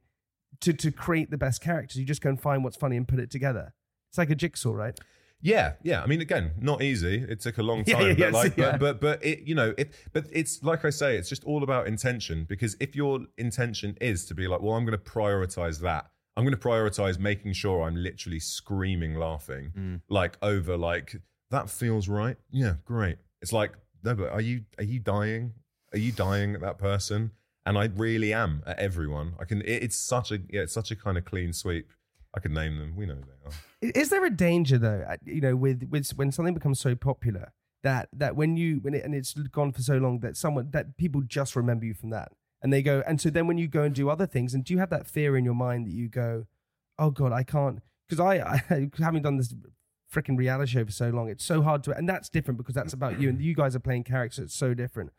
[0.61, 1.97] to to create the best characters.
[1.97, 3.73] You just go and find what's funny and put it together.
[4.09, 4.99] It's like a jigsaw, right?
[5.41, 6.01] Yeah, yeah.
[6.01, 7.15] I mean, again, not easy.
[7.15, 8.71] It took a long time, yeah, but yes, like, yeah.
[8.71, 11.63] but, but but it, you know, it, but it's like I say, it's just all
[11.63, 12.45] about intention.
[12.47, 16.09] Because if your intention is to be like, well, I'm going to prioritize that.
[16.35, 20.01] I'm going to prioritize making sure I'm literally screaming, laughing, mm.
[20.09, 21.15] like over like
[21.51, 22.37] that feels right.
[22.51, 23.17] Yeah, great.
[23.41, 23.73] It's like,
[24.03, 25.53] no, but are you are you dying?
[25.93, 27.31] Are you dying at that person?
[27.65, 29.33] And I really am at everyone.
[29.39, 29.61] I can.
[29.61, 31.91] It, it's such a yeah, it's such a kind of clean sweep.
[32.35, 32.95] I can name them.
[32.95, 33.91] We know who they are.
[33.95, 37.53] Is there a danger though, uh, you know, with with when something becomes so popular
[37.83, 40.97] that that when you when it and it's gone for so long that someone that
[40.97, 43.83] people just remember you from that and they go and so then when you go
[43.83, 46.09] and do other things and do you have that fear in your mind that you
[46.09, 46.45] go,
[46.97, 49.53] oh god, I can't because I, I having done this
[50.13, 52.93] freaking reality show for so long, it's so hard to and that's different because that's
[52.93, 54.45] about you and you guys are playing characters.
[54.45, 55.11] It's so different.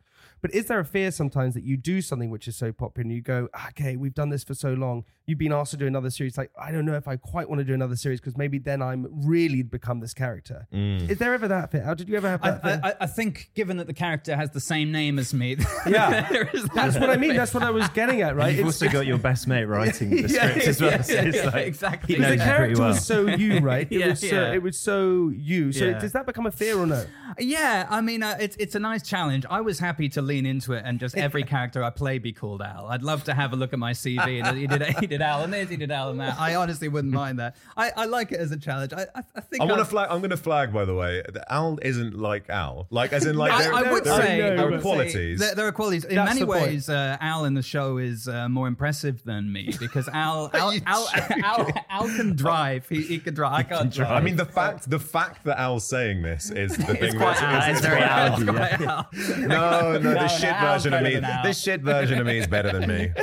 [0.43, 3.13] But is there a fear sometimes that you do something which is so popular and
[3.13, 5.05] you go, okay, we've done this for so long.
[5.27, 6.37] You've been asked to do another series.
[6.39, 8.81] Like, I don't know if I quite want to do another series because maybe then
[8.83, 10.67] I'm really become this character.
[10.73, 11.09] Mm.
[11.11, 11.83] Is there ever that fear?
[11.83, 12.81] How did you ever have I, that fear?
[12.83, 16.29] I, I think, given that the character has the same name as me, Yeah.
[16.31, 17.37] that That's what I mean.
[17.37, 18.49] That's what I was getting at, right?
[18.51, 20.91] You've It's- also got your best mate writing the Yeah, script as well.
[20.93, 22.15] yeah, so it's yeah, like, exactly.
[22.17, 22.89] He knows the you pretty character well.
[22.89, 23.87] was so you, right?
[23.91, 24.53] It Yeah, was so yeah.
[24.53, 25.71] it was so you.
[25.73, 25.99] So Yeah.
[26.01, 27.05] does that become a fear or no?
[27.39, 29.45] Yeah, I mean, uh, it's it's a nice challenge.
[29.51, 32.63] I was happy to lean into it and just every character I play be called
[32.63, 32.87] Al.
[32.87, 35.43] I'd love to have a look at my CV and he did he did Al
[35.43, 36.39] and this, he did Al and that.
[36.39, 37.57] I honestly wouldn't mind that.
[37.77, 38.93] I, I like it as a challenge.
[38.93, 40.09] I I, I think I want to flag.
[40.11, 42.87] I'm going to flag, by the way, that Al isn't like Al.
[42.91, 45.41] Like, as in, like, I, there, I would there, say there no, are qualities.
[45.41, 46.05] There, there are qualities.
[46.05, 49.75] In That's many ways, uh, Al in the show is uh, more impressive than me
[49.79, 51.09] because Al Al, you Al,
[51.45, 52.89] Al, Al can drive.
[52.89, 53.53] He, he can drive.
[53.53, 54.11] I can't drive.
[54.11, 57.19] I mean, the fact the fact that Al's saying this is the thing.
[57.21, 57.73] Quite that's- Al.
[57.73, 58.35] It's very Al.
[58.35, 58.53] It's yeah.
[58.53, 59.09] quite Al.
[59.49, 61.15] No, no, No, the shit version of me.
[61.15, 61.43] than Al.
[61.45, 63.13] This shit version of me is better than me.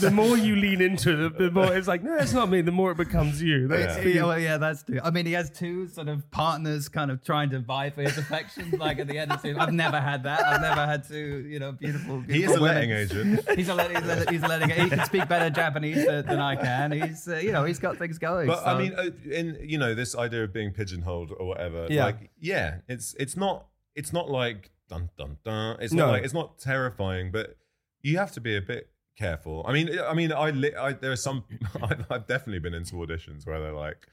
[0.00, 2.60] the more you lean into it, the more it's like, no, it's not me.
[2.60, 3.68] The more it becomes you.
[3.68, 5.00] That's Yeah, well, yeah, that's true.
[5.02, 8.18] I mean, he has two sort of partners kind of trying to vie for his
[8.18, 8.74] affections.
[8.74, 10.44] Like at the end of the I've never had that.
[10.44, 12.20] I've never had two, you know, beautiful.
[12.20, 12.74] beautiful He is a women.
[12.74, 13.58] letting agent.
[13.58, 13.96] He's a letting.
[14.02, 14.70] He's a, he's letting.
[14.70, 16.92] He can speak better Japanese than, than I can.
[16.92, 18.46] He's, uh, you know, he's got things going.
[18.46, 21.86] But so- I mean, uh, in you know, this idea of being pigeonholed or whatever.
[21.90, 22.04] Yeah.
[22.04, 25.76] Like, yeah, it's it's not it's not like dun dun dun.
[25.80, 26.06] It's No.
[26.06, 27.56] not like it's not terrifying, but
[28.02, 28.88] you have to be a bit
[29.20, 29.64] careful.
[29.68, 31.44] I mean, I mean, I, li- I there are some.
[31.82, 34.08] I've, I've definitely been into auditions where they're like,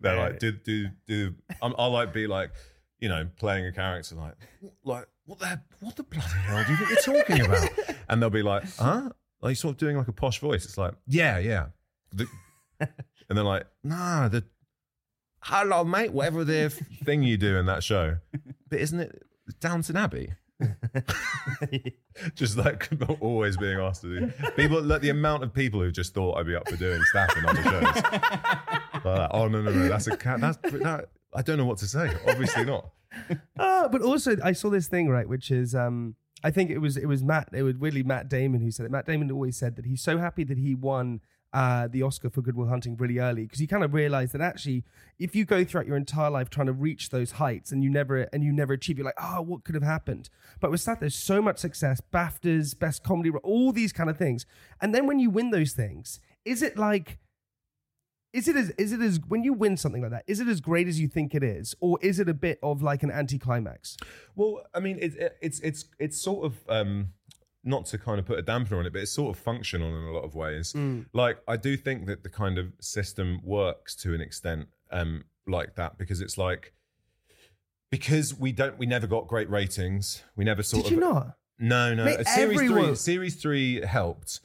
[0.00, 1.34] they're like, do do do.
[1.60, 2.52] I'm, I'll like be like,
[3.00, 4.34] you know, playing a character like,
[4.84, 7.68] like what the what the bloody hell do you think you're talking about?
[8.10, 9.10] And they'll be like, huh?
[9.42, 10.64] Like you sort of doing like a posh voice.
[10.64, 11.66] It's like, yeah, yeah.
[12.14, 12.26] The,
[12.80, 14.44] and they're like, nah, the
[15.40, 16.70] hello mate, whatever the
[17.04, 18.16] thing you do in that show.
[18.70, 19.22] But isn't it
[19.60, 20.32] Downton Abbey?
[22.34, 22.88] just like
[23.20, 26.46] always being asked to do people like the amount of people who just thought I'd
[26.46, 28.02] be up for doing Stath in other shows.
[29.04, 31.86] Like oh no no no that's a cat that's that I don't know what to
[31.86, 32.10] say.
[32.26, 32.90] Obviously not.
[33.58, 36.96] Uh, but also, I saw this thing right, which is um, I think it was
[36.96, 37.48] it was Matt.
[37.52, 38.92] It was really Matt Damon who said it.
[38.92, 41.20] Matt Damon always said that he's so happy that he won
[41.52, 44.40] uh, the Oscar for Good Will Hunting really early because you kind of realize that
[44.40, 44.84] actually,
[45.18, 48.22] if you go throughout your entire life trying to reach those heights and you never
[48.32, 50.28] and you never achieve, you're like, oh, what could have happened?
[50.60, 54.44] But with that, there's so much success, BAFTAs, best comedy, all these kind of things,
[54.80, 57.18] and then when you win those things, is it like
[58.32, 60.60] is it as is it as when you win something like that is it as
[60.60, 61.74] great as you think it is?
[61.80, 63.96] Or is it a bit of like an anticlimax?
[64.36, 67.14] Well, I mean, it, it, it's it's it's sort of um,
[67.68, 70.04] not to kind of put a dampener on it, but it's sort of functional in
[70.04, 70.74] a lot of ways.
[71.12, 75.76] Like I do think that the kind of system works to an extent um, like
[75.76, 76.72] that because it's like
[77.90, 80.22] because we don't we never got great ratings.
[80.36, 82.04] We never sort of did of you not no no.
[82.04, 84.40] Mate, series three series three helped.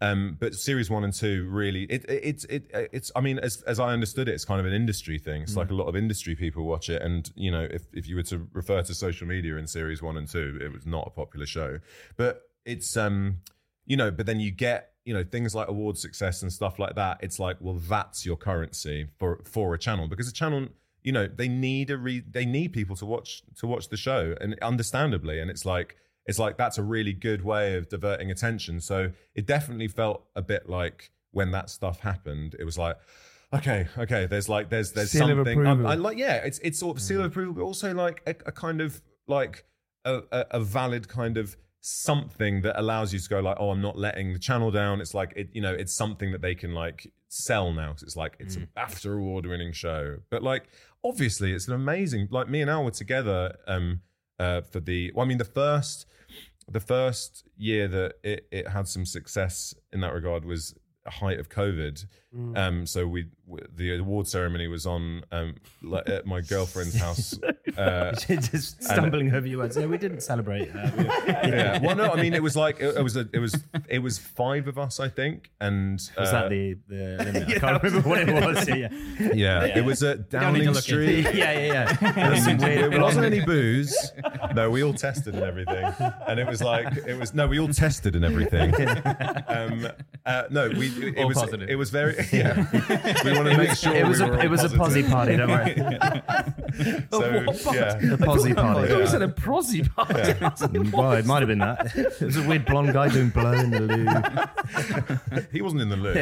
[0.00, 3.10] Um, but series one and two really, it, it, it's it, it's.
[3.16, 5.42] I mean, as as I understood it, it's kind of an industry thing.
[5.42, 8.14] It's like a lot of industry people watch it, and you know, if if you
[8.14, 11.10] were to refer to social media in series one and two, it was not a
[11.10, 11.80] popular show.
[12.16, 13.38] But it's um,
[13.86, 16.94] you know, but then you get you know things like award success and stuff like
[16.94, 17.18] that.
[17.20, 20.68] It's like, well, that's your currency for for a channel because a channel,
[21.02, 24.34] you know, they need a re- they need people to watch to watch the show,
[24.40, 28.80] and understandably, and it's like it's like that's a really good way of diverting attention.
[28.80, 32.98] So it definitely felt a bit like when that stuff happened, it was like,
[33.54, 35.66] okay, okay, there's like there's there's Seal something.
[35.66, 35.92] I.
[35.92, 38.52] I like yeah, it's it's sort of seal of approval, but also like a, a
[38.52, 39.64] kind of like
[40.04, 43.80] a, a, a valid kind of something that allows you to go like, oh, I'm
[43.80, 45.00] not letting the channel down.
[45.00, 48.16] It's like it, you know, it's something that they can like sell now because it's
[48.16, 50.18] like it's a BAFTA award winning show.
[50.30, 50.68] But like
[51.04, 52.28] obviously, it's an amazing.
[52.30, 54.00] Like me and Al were together um
[54.38, 55.12] uh for the.
[55.14, 56.06] Well, I mean, the first
[56.70, 60.74] the first year that it, it had some success in that regard was
[61.06, 62.04] a height of COVID.
[62.56, 67.38] Um, so we w- the award ceremony was on um, like, at my girlfriend's house.
[67.76, 69.76] Uh, just stumbling over your words.
[69.78, 70.68] Yeah, we didn't celebrate.
[70.74, 71.78] Uh, we- yeah.
[71.82, 73.56] Well, no, I mean it was like it, it was a, it was
[73.88, 77.48] it was five of us, I think, and was uh, that the the limit?
[77.48, 78.68] I can't remember what it was.
[78.68, 78.88] Yeah,
[79.32, 81.22] yeah, it was at Downing Street.
[81.34, 81.96] yeah, yeah.
[82.02, 82.12] yeah.
[82.58, 84.12] There it wasn't any booze.
[84.54, 85.84] No, we all tested and everything,
[86.26, 88.74] and it was like it was no, we all tested and everything.
[89.48, 89.88] Um,
[90.26, 91.70] uh, no, we it All was positive.
[91.70, 92.66] it was very yeah.
[93.24, 95.02] We want to make sure It was we a were it all was a posse
[95.02, 95.10] positive.
[95.10, 95.36] party.
[95.36, 95.74] Don't worry.
[97.10, 97.24] So
[97.74, 98.92] yeah, The posse I thought party.
[98.94, 100.34] you said a prosy party.
[100.92, 101.94] Well, it might have been that.
[101.96, 104.06] It was a weird blonde guy doing blow in the loo.
[105.52, 106.14] he wasn't in the loo.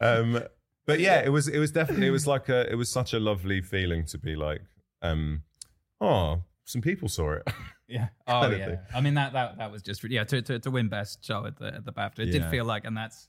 [0.00, 0.42] um,
[0.86, 3.20] but yeah, it was it was definitely it was like a it was such a
[3.20, 4.62] lovely feeling to be like,
[5.02, 5.42] um,
[6.00, 7.42] oh, some people saw it.
[7.88, 8.08] Yeah.
[8.26, 8.66] Oh yeah.
[8.66, 8.78] thing.
[8.94, 11.56] I mean that that that was just yeah to to, to win best show at
[11.58, 12.20] the at the BAFTA.
[12.20, 13.28] It did feel like, and that's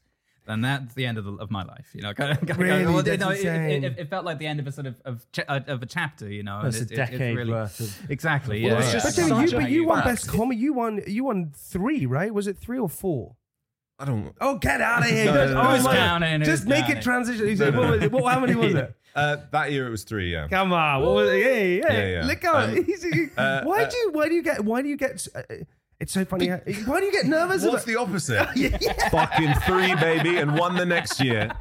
[0.49, 1.89] and that's the end of the, of my life.
[1.93, 2.51] You know, kind of, kind
[2.87, 4.95] of- well, That's no, it, it, it felt like the end of a sort of
[5.03, 6.29] of, cha- uh, of a chapter.
[6.31, 8.09] You know, That's a it- it- it's decade really- worth of.
[8.09, 8.63] Exactly.
[8.63, 8.79] Well, Yeah.
[8.79, 9.27] it's yeah.
[9.27, 10.07] But, dude, you, but you won fact.
[10.07, 10.59] best comedy.
[10.61, 11.01] You won.
[11.05, 12.33] You won three, right?
[12.33, 13.35] Was it three or four?
[13.99, 14.33] I don't.
[14.39, 15.25] Oh, get out of here!
[15.25, 16.43] No, Just- no, no, oh who's my- counting?
[16.43, 17.45] Just make it transition.
[17.47, 18.11] He said, what, was it?
[18.11, 18.33] what?
[18.33, 18.95] How many was it?
[19.17, 20.32] Uh, that year it was three.
[20.32, 20.47] Yeah.
[20.47, 21.39] Come on, what was it?
[21.39, 21.97] Yeah, yeah.
[21.97, 22.25] Yeah, yeah.
[22.27, 22.69] Look out!
[22.69, 23.03] Um, He's-
[23.36, 24.12] uh, why uh, do you?
[24.12, 24.63] Why do you get?
[24.63, 25.27] Why do you get?
[25.34, 25.41] Uh,
[25.99, 26.47] it's so funny.
[26.47, 27.63] how, why do you get nervous?
[27.63, 28.45] What's about, the opposite?
[29.12, 31.51] Fucking three, baby, and one the next year.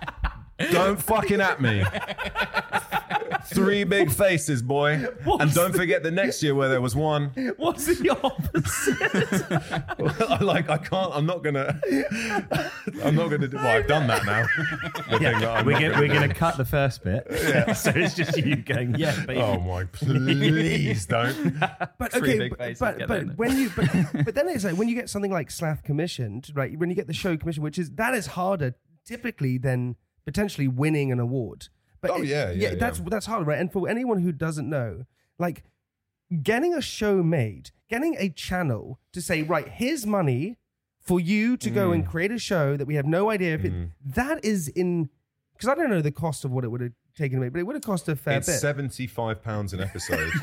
[0.71, 1.83] Don't fucking at me.
[3.47, 5.07] Three big faces, boy.
[5.41, 7.31] And don't forget the next year where there was one.
[7.57, 9.91] What's the opposite?
[10.31, 11.12] I like I can't.
[11.15, 11.81] I'm not gonna.
[13.05, 13.49] I'm not gonna.
[13.49, 14.47] Do, well, I've done that now.
[15.11, 16.14] The thing that I'm We're not gonna, gonna we're do.
[16.14, 17.27] gonna cut the first bit,
[17.77, 19.41] so it's just you going, yeah, baby.
[19.41, 19.85] Oh my!
[19.85, 21.57] Please don't.
[21.99, 23.35] But Three okay, big but, faces but, get but there.
[23.37, 23.89] when you but,
[24.24, 26.77] but then it's like when you get something like Stath commissioned, right?
[26.79, 28.74] When you get the show commissioned, which is that is harder
[29.07, 31.68] typically than potentially winning an award.
[32.09, 33.04] But Oh, it- yeah, yeah, that's yeah.
[33.09, 33.59] that's hard, right?
[33.59, 35.04] And for anyone who doesn't know,
[35.38, 35.64] like
[36.42, 40.59] getting a show made, getting a channel to say, right, here's money
[41.00, 41.94] for you to go Mm.
[41.94, 43.72] and create a show that we have no idea if it
[44.04, 45.09] that is in
[45.52, 47.61] because I don't know the cost of what it would have taken to make, but
[47.61, 48.61] it would have cost a fair bit It's bit.
[48.61, 50.30] seventy-five pounds an episode.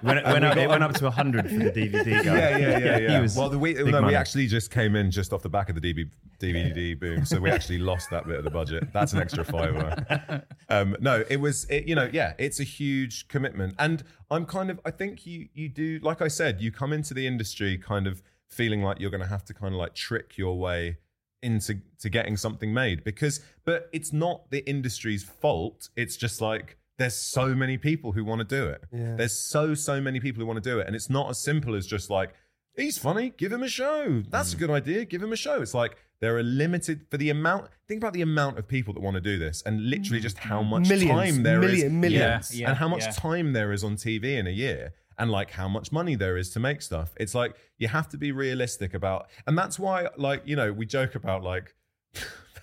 [0.00, 2.38] When it, when we it, went up to 100 for the DVD guy.
[2.38, 3.20] yeah, yeah, yeah, yeah.
[3.20, 5.80] Was well, the, we, no, we actually just came in just off the back of
[5.80, 6.10] the DB,
[6.40, 8.92] DVD boom, so we actually lost that bit of the budget.
[8.92, 10.44] That's an extra fiver.
[10.68, 14.70] Um, no, it was, it, you know, yeah, it's a huge commitment, and I'm kind
[14.70, 18.06] of, I think you you do, like I said, you come into the industry kind
[18.06, 20.98] of feeling like you're going to have to kind of like trick your way
[21.42, 25.88] into to getting something made because, but it's not the industry's fault.
[25.96, 26.76] It's just like.
[26.98, 28.84] There's so many people who want to do it.
[28.92, 29.16] Yeah.
[29.16, 31.74] There's so so many people who want to do it, and it's not as simple
[31.74, 32.34] as just like
[32.76, 34.22] he's funny, give him a show.
[34.28, 34.60] That's a mm.
[34.60, 35.60] good idea, give him a show.
[35.62, 37.68] It's like there are limited for the amount.
[37.88, 40.62] Think about the amount of people that want to do this, and literally just how
[40.62, 42.54] much Millions, time there is, million- millions.
[42.54, 44.94] Yeah, yeah, and how much time there is on TV in a year.
[45.18, 47.14] And like how much money there is to make stuff.
[47.16, 50.84] It's like you have to be realistic about, and that's why, like, you know, we
[50.84, 51.74] joke about like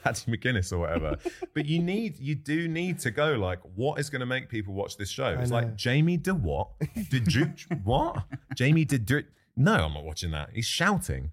[0.04, 1.18] Paddy McGuinness or whatever.
[1.54, 4.74] but you need, you do need to go like, what is going to make people
[4.74, 5.38] watch this show?
[5.40, 6.70] It's like Jamie did what?
[7.10, 8.24] Did you what?
[8.56, 9.28] Jamie did do it.
[9.56, 10.50] No, I'm not watching that.
[10.54, 11.32] He's shouting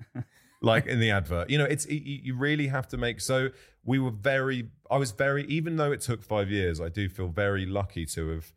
[0.61, 1.51] like in the advert.
[1.51, 3.21] You know, it's you, you really have to make.
[3.21, 3.51] So
[3.85, 4.69] we were very.
[4.91, 5.45] I was very.
[5.47, 8.53] Even though it took five years, I do feel very lucky to have.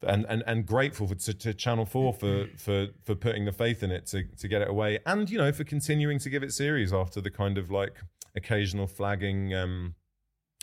[0.00, 3.82] And, and and grateful for, to, to Channel Four for for for putting the faith
[3.82, 6.52] in it to to get it away, and you know for continuing to give it
[6.52, 7.96] series after the kind of like
[8.38, 9.94] occasional flagging um,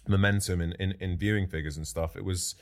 [0.07, 2.15] momentum in, in in viewing figures and stuff.
[2.15, 2.55] It was,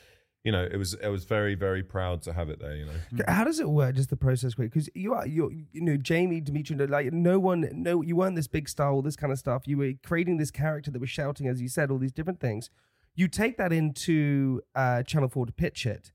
[0.44, 2.76] you know, it was I was very very proud to have it there.
[2.76, 3.96] You know, How does it work?
[3.96, 7.70] Just the process, quick, because you are you you know Jamie Demetriou, like no one,
[7.72, 9.64] no, you weren't this big star, all this kind of stuff.
[9.66, 12.70] You were creating this character that was shouting, as you said, all these different things.
[13.16, 16.12] You take that into uh, Channel Four to pitch it,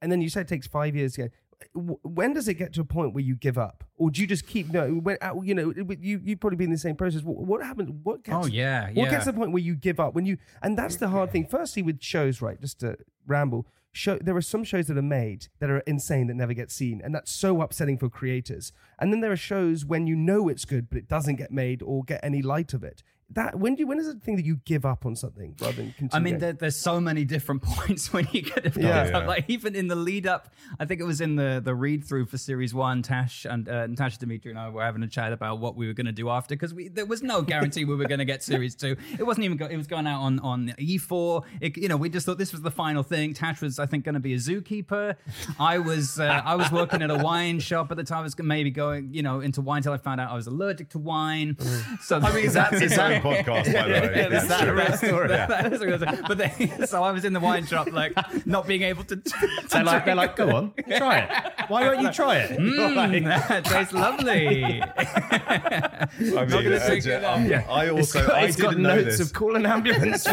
[0.00, 1.32] and then you say it takes five years to get.
[1.74, 4.46] When does it get to a point where you give up, or do you just
[4.46, 4.70] keep?
[4.70, 7.22] No, when, uh, you know, you you probably been in the same process.
[7.22, 7.90] What, what happens?
[8.02, 8.36] What gets?
[8.36, 9.10] Oh yeah, What yeah.
[9.10, 11.46] gets to the point where you give up when you and that's the hard thing.
[11.46, 12.60] Firstly, with shows, right?
[12.60, 12.96] Just to
[13.26, 16.70] ramble, show there are some shows that are made that are insane that never get
[16.70, 18.72] seen, and that's so upsetting for creators.
[18.98, 21.82] And then there are shows when you know it's good, but it doesn't get made
[21.82, 23.02] or get any light of it.
[23.34, 25.54] That when do you, when is it the thing that you give up on something
[25.60, 26.10] rather than continue?
[26.12, 29.06] I mean, there, there's so many different points when you get to Yeah.
[29.06, 29.18] Yeah.
[29.32, 32.26] Like even in the lead up, I think it was in the the read through
[32.26, 33.02] for series one.
[33.02, 35.92] Tash and uh, Natasia Demetriou and I were having a chat about what we were
[35.92, 38.42] going to do after because we there was no guarantee we were going to get
[38.42, 38.96] series two.
[39.18, 41.44] It wasn't even go, it was going out on on E4.
[41.60, 43.32] It, you know, we just thought this was the final thing.
[43.32, 45.16] Tash was I think going to be a zookeeper.
[45.58, 48.18] I was uh, I was working at a wine shop at the time.
[48.18, 50.90] I was maybe going you know into wine till I found out I was allergic
[50.90, 51.56] to wine.
[52.02, 54.12] So I mean, that's its own podcast, by the way.
[54.16, 55.28] Yeah, that's It's that story.
[55.28, 56.02] that- that is it was.
[56.28, 58.12] But then, so I was in the wine shop, like
[58.46, 59.16] not being able to.
[59.70, 61.30] They're like, they're like, go on, try it.
[61.68, 62.58] Why won't you try it?
[62.58, 64.82] Mm, that tastes lovely.
[64.82, 67.64] I mean, gonna uh, it um, Yeah.
[67.68, 69.20] I also It's got, I it's got didn't know notes this.
[69.28, 70.26] of call an ambulance.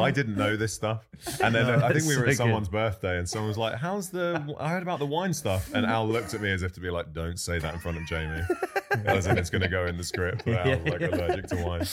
[0.00, 1.06] I didn't know this stuff,
[1.42, 4.10] and then uh, I think we were at someone's birthday, and someone was like, "How's
[4.10, 4.54] the?
[4.58, 6.90] I heard about the wine stuff." And Al looked at me as if to be
[6.90, 8.42] like, "Don't say that in front of Jamie,"
[9.06, 10.44] as in it's going to go in the script.
[10.44, 11.86] That Al's like allergic to wine.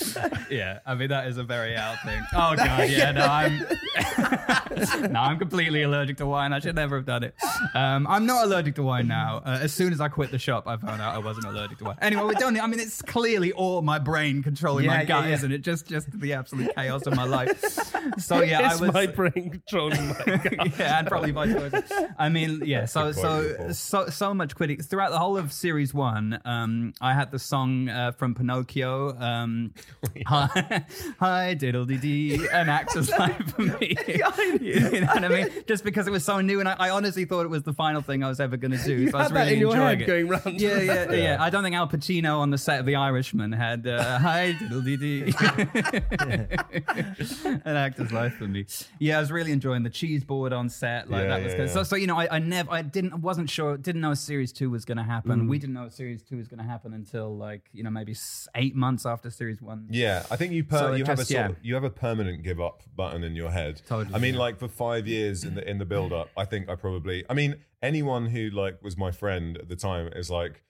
[0.49, 2.21] yeah, I mean that is a very out thing.
[2.33, 3.59] Oh god, yeah, no, I'm
[5.11, 6.53] no, I'm completely allergic to wine.
[6.53, 7.35] I should never have done it.
[7.73, 9.41] Um, I'm not allergic to wine now.
[9.45, 11.85] Uh, as soon as I quit the shop, I found out I wasn't allergic to
[11.85, 11.97] wine.
[12.01, 12.59] Anyway, we don't.
[12.59, 15.33] I mean, it's clearly all my brain controlling Yeah, my yeah, gut, yeah.
[15.35, 15.59] isn't it?
[15.59, 17.61] Just, just the absolute chaos of my life.
[18.19, 18.93] So yeah, I was.
[18.93, 20.15] my brain controlling my
[20.79, 22.15] yeah, and probably vice versa.
[22.17, 22.85] I mean, yeah.
[22.85, 26.39] So so so so much quitting throughout the whole of series one.
[26.45, 29.17] Um, I had the song uh, from Pinocchio.
[29.19, 29.73] Um,
[30.25, 30.85] hi,
[31.19, 33.95] hi, diddle dee dee, an actor's life for me.
[34.07, 34.17] you
[35.01, 35.49] know what I mean?
[35.67, 38.01] Just because it was so new, and I, I honestly thought it was the final
[38.01, 38.93] thing I was ever going to do.
[38.95, 40.07] You so I was really enjoying it.
[40.07, 40.61] going round.
[40.61, 43.85] Yeah, yeah, yeah, I don't think Al Pacino on the set of The Irishman had
[43.85, 45.33] uh, "Hi diddle dee dee,"
[47.65, 48.65] an actor's life for me.
[48.99, 51.09] Yeah, I was really enjoying the cheese board on set.
[51.09, 51.67] Like Yeah, that was yeah, good.
[51.67, 51.73] yeah.
[51.73, 54.51] So, so you know, I, I never, I didn't, I wasn't sure, didn't know series
[54.51, 55.41] two was going to happen.
[55.43, 55.49] Mm.
[55.49, 58.15] We didn't know series two was going to happen until like you know maybe
[58.55, 59.87] eight months after series one.
[59.89, 62.43] Yeah, I think you per- So you have a sort of, you have a permanent
[62.43, 63.81] give up button in your head.
[63.87, 66.69] Totally, I mean, like for five years in the in the build up, I think
[66.69, 67.23] I probably.
[67.29, 70.63] I mean, anyone who like was my friend at the time is like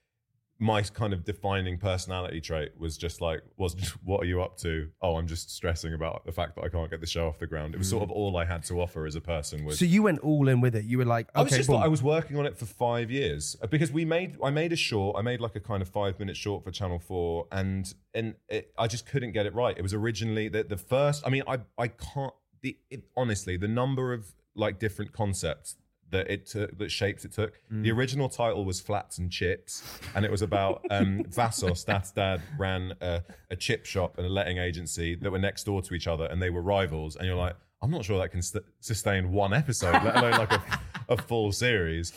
[0.60, 4.89] my kind of defining personality trait was just like was what are you up to?
[5.01, 7.45] Oh, I'm just stressing about the fact that I can't get the show off the
[7.47, 7.76] ground.
[7.76, 7.91] It was Mm.
[7.91, 10.47] sort of all I had to offer as a person was So you went all
[10.47, 10.86] in with it.
[10.86, 11.76] You were like, okay, I was just boom.
[11.78, 14.74] like, I was working on it for five years uh, because we made I made
[14.74, 15.16] a short.
[15.18, 18.72] I made like a kind of five minute short for Channel Four, and and it,
[18.78, 19.78] I just couldn't get it right.
[19.78, 21.26] It was originally the the first.
[21.26, 22.34] I mean, I I can't.
[22.62, 25.76] The it, honestly, the number of like different concepts
[26.12, 27.60] that it took, that shapes it took.
[27.70, 29.84] The original title was Flats and Chips,
[30.16, 31.86] and it was about um, Vasos.
[31.86, 35.82] Dad's dad ran a, a chip shop and a letting agency that were next door
[35.82, 37.16] to each other, and they were rivals.
[37.16, 40.51] And you're like, I'm not sure that can st- sustain one episode, let alone like
[40.51, 40.80] a,
[41.10, 42.12] a full series.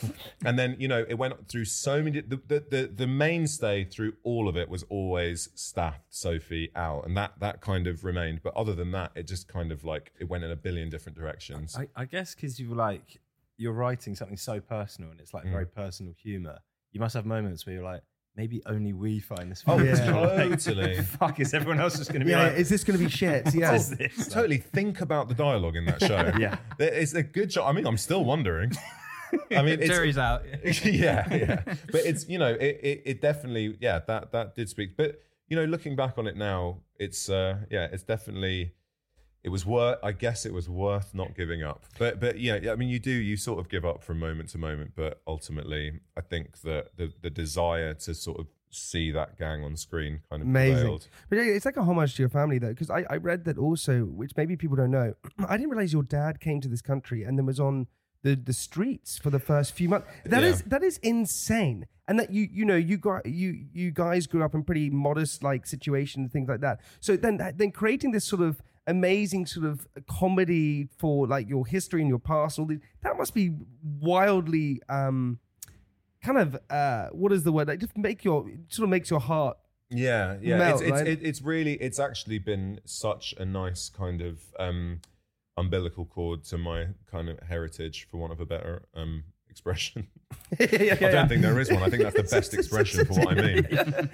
[0.45, 2.21] And then you know it went through so many.
[2.21, 7.17] The the the, the mainstay through all of it was always Stath, Sophie, Al, and
[7.17, 8.43] that that kind of remained.
[8.43, 11.19] But other than that, it just kind of like it went in a billion different
[11.19, 11.77] directions.
[11.77, 13.21] I, I guess because you were like
[13.61, 16.59] you're writing something so personal and it's like very personal humor.
[16.93, 18.01] You must have moments where you're like,
[18.35, 19.63] maybe only we find this.
[19.67, 19.89] Oh, funny.
[19.89, 20.49] yeah.
[20.57, 21.03] Totally.
[21.03, 23.11] Fuck, is everyone else just going to be Yeah, like, is this going to be
[23.11, 23.55] shit?
[23.55, 23.77] Yeah.
[23.77, 24.29] this?
[24.29, 26.33] totally think about the dialogue in that show.
[26.39, 26.57] Yeah.
[26.79, 27.67] It's a good show.
[27.67, 28.73] I mean, I'm still wondering.
[29.51, 30.43] I mean, it's, Jury's out.
[30.85, 31.63] yeah, yeah.
[31.93, 34.97] But it's you know, it, it, it definitely yeah that that did speak.
[34.97, 38.73] But you know, looking back on it now, it's uh yeah, it's definitely
[39.43, 39.99] it was worth.
[40.03, 41.85] I guess it was worth not giving up.
[41.99, 44.51] But but yeah, yeah, I mean, you do you sort of give up from moment
[44.51, 44.93] to moment.
[44.95, 49.77] But ultimately, I think that the the desire to sort of see that gang on
[49.77, 50.75] screen kind of Amazing.
[50.77, 51.09] prevailed.
[51.29, 53.59] But yeah, it's like a homage to your family, though, because I, I read that
[53.59, 55.15] also, which maybe people don't know.
[55.49, 57.89] I didn't realize your dad came to this country and then was on
[58.23, 60.07] the, the streets for the first few months.
[60.25, 60.51] That Yeah.
[60.51, 61.87] is that is insane.
[62.07, 65.43] And that you you know you got you you guys grew up in pretty modest
[65.45, 66.81] like situations and things like that.
[67.01, 68.61] So then then creating this sort of
[68.91, 73.35] amazing sort of comedy for like your history and your past all these that must
[73.35, 73.47] be
[74.01, 75.39] wildly um
[76.23, 79.21] kind of uh what is the word like just make your sort of makes your
[79.21, 79.57] heart
[79.91, 80.59] Yeah, yeah.
[80.59, 81.09] melt, it's it's, right?
[81.09, 85.01] it, it's really it's actually been such a nice kind of um,
[85.57, 90.07] umbilical cord to my kind of heritage, for want of a better um, expression.
[90.61, 91.83] yeah, yeah, I don't think there is one.
[91.83, 93.67] I think that's the best expression for what I mean.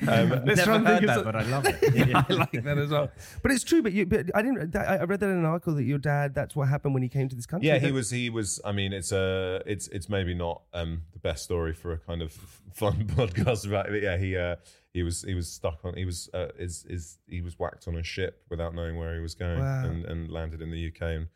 [0.08, 1.94] Um, Let's try Never think heard of that, some- but I love it.
[2.08, 3.10] Yeah, I like that as well.
[3.42, 3.82] But it's true.
[3.82, 4.74] But you, but I didn't.
[4.74, 6.34] I I read that in an article that your dad.
[6.34, 7.68] That's what happened when he came to this country.
[7.68, 8.10] yeah, he was.
[8.10, 8.60] He was.
[8.64, 9.62] I mean, it's a.
[9.66, 12.32] It's it's maybe not um, the best story for a kind of
[12.72, 13.92] fun podcast about it.
[13.92, 14.56] But yeah, he uh,
[14.94, 15.94] he was he was stuck on.
[15.94, 19.20] He was uh, is is he was whacked on a ship without knowing where he
[19.20, 19.84] was going, Wow.
[19.84, 21.26] and and landed in the UK and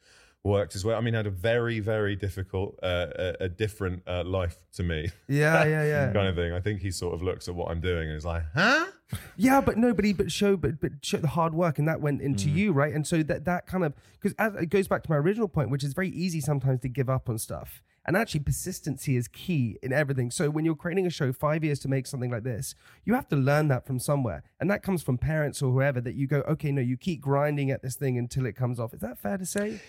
[0.44, 0.96] worked as well.
[0.96, 5.10] I mean, had a very very difficult, uh, a, a different uh, life to me,
[5.28, 6.12] Yeah, yeah, yeah.
[6.12, 6.52] kind of thing.
[6.52, 8.86] I think he sort of looks at what I'm doing and is like, huh?
[9.36, 12.48] Yeah, but nobody but show but but show the hard work and that went into
[12.48, 12.94] you, right?
[12.94, 15.82] And so that that kind of because it goes back to my original point, which
[15.82, 17.82] is very easy sometimes to give up on stuff.
[18.06, 20.30] And actually, persistency is key in everything.
[20.30, 22.74] So when you're creating a show five years to make something like this,
[23.04, 26.00] you have to learn that from somewhere, and that comes from parents or whoever.
[26.00, 28.94] That you go, okay, no, you keep grinding at this thing until it comes off.
[28.94, 29.80] Is that fair to say?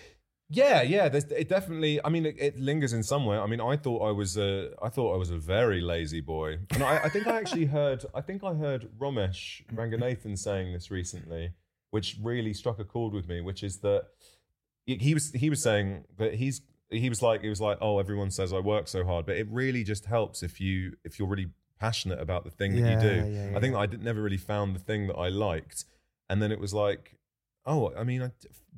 [0.54, 1.06] Yeah, yeah.
[1.06, 1.99] It definitely.
[2.04, 3.41] I mean, it, it lingers in somewhere.
[3.41, 4.72] I mean, I thought I was a.
[4.82, 8.06] I thought I was a very lazy boy, and I, I think I actually heard.
[8.14, 11.54] I think I heard Romesh Ranganathan saying this recently,
[11.91, 13.39] which really struck a chord with me.
[13.39, 14.08] Which is that
[14.86, 18.32] he- was he was saying that he's he was like he was like oh everyone
[18.32, 21.47] says I work so hard, but it really just helps if you if you're really
[21.80, 23.30] passionate about the thing that Yeah, you do.
[23.32, 25.86] yeah, I think I did, never really found the thing that I liked,
[26.30, 27.16] and then it was like
[27.66, 28.32] oh, I mean, I,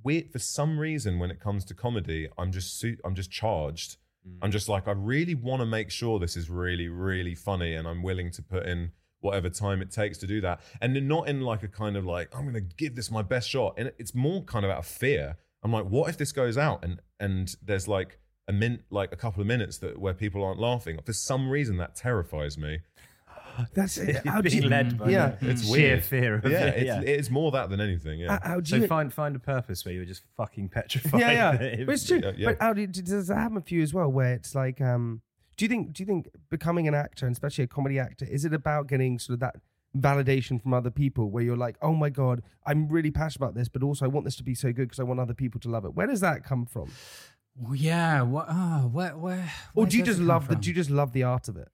[0.04, 3.98] weird for some reason when it comes to comedy, I'm just su- I'm just charged.
[4.42, 4.54] I'm mm.
[4.54, 8.04] just like I really want to make sure this is really really funny, and I'm
[8.04, 11.64] willing to put in whatever time it takes to do that, and not in like
[11.64, 14.44] a kind of like I'm going to give this my best shot, and it's more
[14.44, 15.38] kind of out of fear.
[15.64, 19.16] I'm like, what if this goes out and and there's like a min like a
[19.16, 22.80] couple of minutes that where people aren't laughing for some reason that terrifies me.
[23.74, 25.36] That's how do being you, led by yeah.
[25.42, 26.04] the It's sheer weird.
[26.04, 26.78] fear of Yeah, it.
[26.78, 27.02] it's, yeah.
[27.02, 28.20] it's more that than anything.
[28.20, 28.40] Yeah.
[28.44, 28.88] How, how do so you?
[28.88, 31.22] find find a purpose where you're just fucking petrified.
[31.22, 31.54] yeah, yeah.
[31.54, 32.22] it- But it's true.
[32.24, 32.46] Yeah, yeah.
[32.50, 34.10] But how do, does that happen for you as well?
[34.12, 35.22] Where it's like, um,
[35.58, 38.46] do you think do you think becoming an actor, and especially a comedy actor, is
[38.46, 39.56] it about getting sort of that
[39.96, 43.70] validation from other people, where you're like, oh my god, I'm really passionate about this,
[43.70, 45.70] but also I want this to be so good because I want other people to
[45.70, 45.94] love it.
[45.94, 46.90] Where does that come from?
[47.56, 48.24] Well, yeah.
[48.24, 48.48] What?
[48.50, 49.16] Oh, where?
[49.16, 49.52] Where?
[49.76, 50.56] Or do you just love the?
[50.56, 51.68] Do you just love the art of it?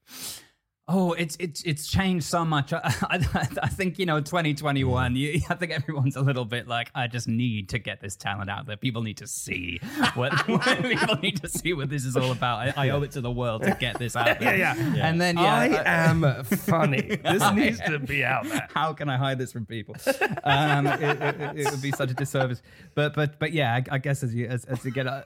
[0.91, 2.73] Oh, it's it's it's changed so much.
[2.73, 5.15] I, I, I think you know, 2021.
[5.15, 8.49] You, I think everyone's a little bit like, I just need to get this talent
[8.49, 8.75] out there.
[8.75, 9.79] People need to see
[10.15, 12.75] what people need to see what this is all about.
[12.75, 14.49] I, I owe it to the world to get this out there.
[14.59, 15.07] Yeah, yeah.
[15.07, 15.67] And then yeah, I
[16.09, 17.01] am funny.
[17.01, 18.67] This needs to be out there.
[18.73, 19.95] How can I hide this from people?
[20.43, 22.63] Um, it, it, it- would be such a disservice.
[22.95, 25.21] But but but yeah, I, I guess as you as, as you get uh,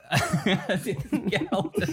[0.67, 1.87] as you get older,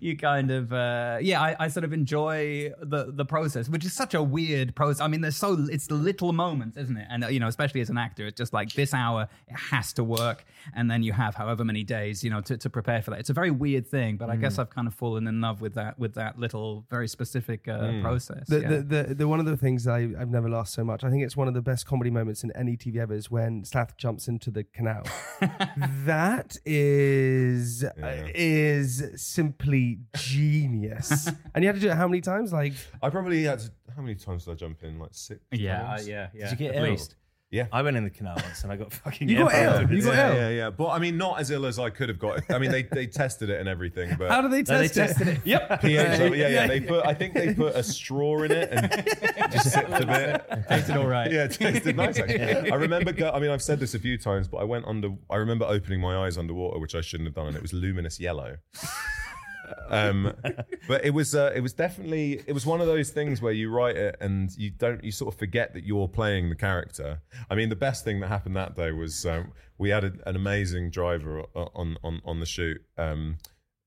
[0.00, 3.92] you kind of uh, yeah, I, I sort of enjoy the the process, which is
[3.92, 5.00] such a weird process.
[5.00, 7.06] I mean, there's so it's the little moments, isn't it?
[7.10, 9.92] And uh, you know, especially as an actor, it's just like this hour it has
[9.94, 10.44] to work,
[10.74, 13.20] and then you have however many days, you know, to, to prepare for that.
[13.20, 15.74] It's a very weird thing, but I guess I've kind of fallen in love with
[15.74, 18.46] that with that little very specific uh, process.
[18.48, 18.68] The, yeah.
[18.68, 21.04] the, the, the one of the things I, I've never laughed so much.
[21.04, 23.64] I think it's one of the best comedy moments in any TV ever is when
[23.64, 25.02] Stath jumps into the canal.
[26.04, 31.28] that is uh, is simply genius.
[31.54, 32.52] and you had to do it how many times?
[32.52, 32.72] Like
[33.02, 34.98] I probably had to, how many times did I jump in?
[34.98, 35.40] Like six.
[35.50, 36.06] Yeah, times?
[36.06, 36.50] uh, yeah, yeah.
[36.50, 36.90] Did you get at ill?
[36.90, 37.16] least.
[37.50, 37.66] Yeah.
[37.70, 39.28] I went in the canal once and I got fucking.
[39.28, 39.92] You got ill.
[39.92, 40.34] You got yeah, ill.
[40.36, 40.70] yeah, yeah.
[40.70, 42.50] But I mean, not as ill as I could have got.
[42.50, 45.20] I mean, they, they tested it and everything, but How do they No, they test
[45.20, 45.24] it?
[45.24, 45.40] tested it.
[45.44, 45.82] Yep.
[45.82, 46.66] pH level- yeah, yeah.
[46.66, 47.04] They put.
[47.04, 48.90] I think they put a straw in it and
[49.52, 50.64] just sipped a bit.
[50.70, 51.30] Tasted all right.
[51.30, 52.18] Yeah, it tasted nice.
[52.18, 53.12] Actually, I remember.
[53.12, 55.10] Go, I mean, I've said this a few times, but I went under.
[55.28, 58.18] I remember opening my eyes underwater, which I shouldn't have done, and it was luminous
[58.18, 58.56] yellow.
[59.88, 60.34] Um,
[60.88, 61.34] but it was.
[61.34, 62.42] Uh, it was definitely.
[62.46, 65.02] It was one of those things where you write it and you don't.
[65.02, 67.20] You sort of forget that you're playing the character.
[67.50, 70.36] I mean, the best thing that happened that day was um, we had a, an
[70.36, 72.82] amazing driver on on on the shoot.
[72.96, 73.38] Um,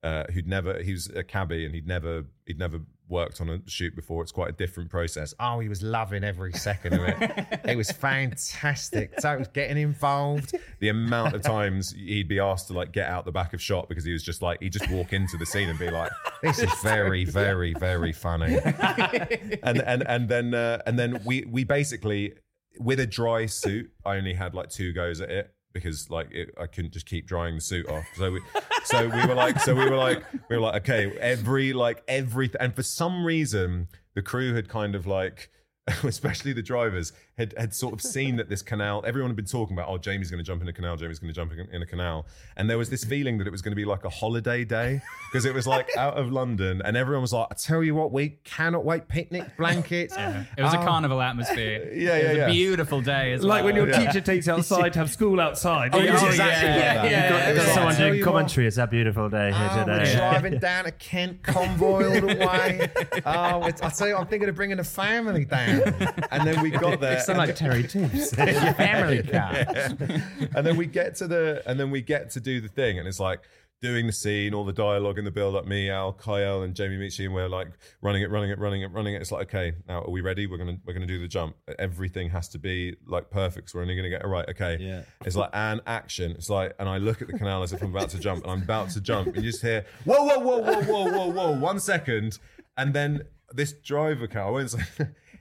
[0.03, 3.59] uh, who'd never he was a cabbie and he'd never he'd never worked on a
[3.67, 7.59] shoot before it's quite a different process Oh, he was loving every second of it.
[7.65, 9.19] it was fantastic.
[9.19, 10.55] So it was getting involved.
[10.79, 13.89] the amount of times he'd be asked to like get out the back of shot
[13.89, 16.59] because he was just like he'd just walk into the scene and be like This
[16.59, 18.57] is very, very, very funny.
[19.63, 22.33] and and and then uh, and then we we basically
[22.79, 26.49] with a dry suit I only had like two goes at it because like it,
[26.59, 28.05] I couldn't just keep drying the suit off.
[28.15, 28.41] So we
[28.85, 32.49] so we were like so we were like we were like okay every like every
[32.59, 35.51] and for some reason the crew had kind of like
[36.03, 39.75] especially the drivers had had sort of seen that this canal everyone had been talking
[39.77, 41.81] about oh Jamie's going to jump in a canal Jamie's going to jump in, in
[41.81, 42.25] a canal
[42.57, 44.99] and there was this feeling that it was going to be like a holiday day
[45.31, 48.11] because it was like out of London and everyone was like I tell you what,
[48.11, 49.07] we cannot wait.
[49.07, 50.15] Picnic blankets.
[50.57, 50.83] It was a Oh.
[50.85, 51.91] carnival atmosphere.
[51.93, 52.47] Yeah, it yeah, was yeah.
[52.47, 53.33] a beautiful day.
[53.33, 54.05] As Like when your Yeah.
[54.07, 55.91] teacher takes you outside to have school outside.
[55.93, 56.75] Oh, You yeah, exactly like that.
[56.75, 57.53] yeah, Got, yeah.
[57.55, 57.73] got Yeah.
[57.75, 58.31] someone doing you what.
[58.31, 58.67] commentary.
[58.67, 62.89] It's a beautiful day here Oh, we're driving down a Kent, convoy all the way.
[63.25, 65.74] Oh, it's, I tell you, I'm thinking of bringing the family down.
[66.31, 68.35] and then we got there It's like Terry Toops.
[68.63, 69.65] Your family car.
[70.55, 73.07] and then we get to the and then we get to do the thing and
[73.07, 73.41] it's like
[73.81, 76.97] doing the scene all the dialogue in the build up me al kyle and jamie
[76.97, 77.67] Michi, and we're like
[78.01, 79.21] running it running it running it running it.
[79.21, 80.47] It's like okay now are we ready?
[80.47, 81.55] We're gonna we're gonna do the jump.
[81.77, 84.77] Everything has to be like perfect so we're only gonna get it right okay?
[84.79, 85.01] Yeah.
[85.25, 86.31] it's like an action.
[86.31, 88.51] It's like and i look at the canal as if i'm about to jump and
[88.51, 91.51] i'm about to jump and you just hear whoa whoa whoa whoa whoa whoa whoa
[91.51, 92.39] one second.
[92.77, 93.23] And then
[93.53, 94.79] this driver car I won't say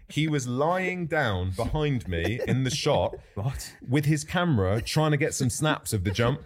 [0.08, 3.72] he was lying down behind me in the shot What?
[3.88, 6.40] with his camera trying to get some snaps of the jump.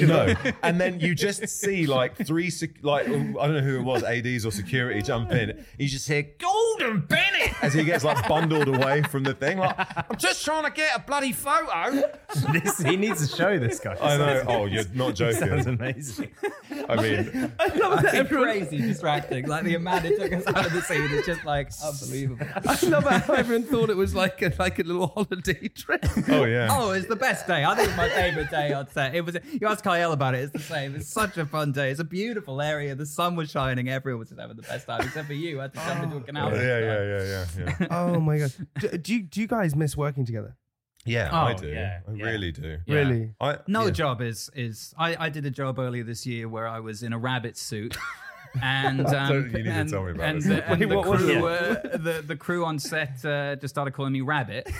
[0.00, 3.82] no, and then you just see like three, sec- like I don't know who it
[3.82, 5.64] was, ads or security jump in.
[5.78, 9.58] You just hear Golden Bennett as he gets like bundled away from the thing.
[9.58, 9.76] Like
[10.10, 12.10] I'm just trying to get a bloody photo.
[12.52, 13.96] This, he needs to show this guy.
[14.00, 14.44] I know.
[14.48, 15.68] Oh, you're not Sounds joking.
[15.68, 16.30] amazing.
[16.88, 18.48] I mean, I love that It's everyone.
[18.48, 19.46] crazy distracting.
[19.46, 22.46] Like the amount it took us out of the scene is just like unbelievable.
[22.66, 26.04] I love how everyone thought it was like a, like a little holiday trip.
[26.28, 26.68] oh yeah.
[26.70, 27.64] Oh, it's the best day.
[27.64, 29.14] I think it's my favorite day on set.
[29.14, 29.36] It was.
[29.52, 30.38] You ask Kyle about it.
[30.44, 30.94] It's the same.
[30.96, 31.90] It's such a fun day.
[31.90, 32.94] It's a beautiful area.
[32.94, 33.88] The sun was shining.
[33.88, 35.60] Everyone was having the best time, except for you.
[35.60, 36.50] I had to jump into a canal.
[36.54, 37.86] Yeah, yeah, yeah, yeah, yeah.
[37.90, 38.52] Oh my god!
[38.78, 40.56] Do, do you do you guys miss working together?
[41.06, 41.68] Yeah, Oh, I do.
[41.68, 42.24] yeah, I yeah.
[42.24, 42.78] really do.
[42.86, 42.94] Yeah.
[42.94, 43.34] Really?
[43.40, 43.90] I No yeah.
[43.90, 44.94] job is is.
[44.98, 47.96] I, I did a job earlier this year where I was in a rabbit suit.
[48.62, 50.46] And um, Don't- you need to and, tell me about and this.
[50.46, 53.74] The, and Wait, the what was crew, uh, the the crew on set uh, just
[53.74, 54.70] started calling me Rabbit,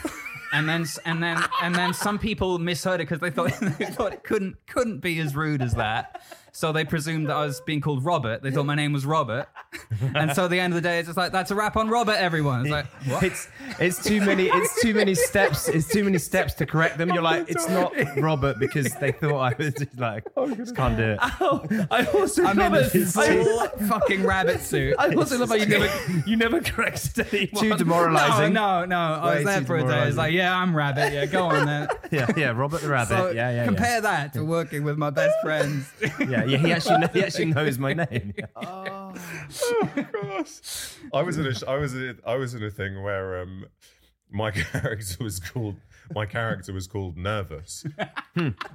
[0.52, 4.12] and then and then and then some people misheard it because they thought they thought
[4.14, 6.22] it couldn't couldn't be as rude as that.
[6.56, 8.40] So they presumed that I was being called Robert.
[8.40, 9.48] They thought my name was Robert,
[10.14, 11.88] and so at the end of the day, it's just like that's a rap on
[11.88, 12.12] Robert.
[12.12, 13.24] Everyone, it's like what?
[13.24, 13.48] It's
[13.80, 17.08] it's too many it's too many steps it's too many steps to correct them.
[17.08, 20.96] You're like it's not Robert because they thought I was just like oh, just can't
[20.96, 21.18] do it.
[21.40, 23.20] Oh, I also I'm in love this it.
[23.20, 24.94] I, full fucking rabbit suit.
[24.96, 25.90] I also love how you never
[26.24, 27.64] you never corrected anyone.
[27.64, 28.52] Too demoralizing.
[28.52, 28.96] No, no, no.
[28.96, 29.84] I Way was there too for a day.
[29.86, 30.16] It's demoralizing.
[30.18, 31.12] like, yeah, I'm Rabbit.
[31.12, 31.88] Yeah, go on then.
[32.10, 33.08] Yeah, yeah, Robert the Rabbit.
[33.08, 35.90] So yeah, yeah, compare that to working with my best friends.
[36.20, 36.43] yeah.
[36.43, 38.34] Yeah, yeah, he actually he actually knows my name.
[38.56, 40.98] of course.
[41.12, 43.66] I was in a I was in a, I was in a thing where um
[44.30, 45.76] my character was called
[46.14, 47.84] my character was called nervous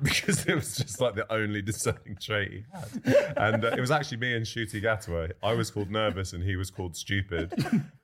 [0.01, 2.63] because it was just like the only discerning trait he
[3.11, 5.31] had, and uh, it was actually me and Shooty Gataway.
[5.43, 7.53] I was called nervous and he was called stupid,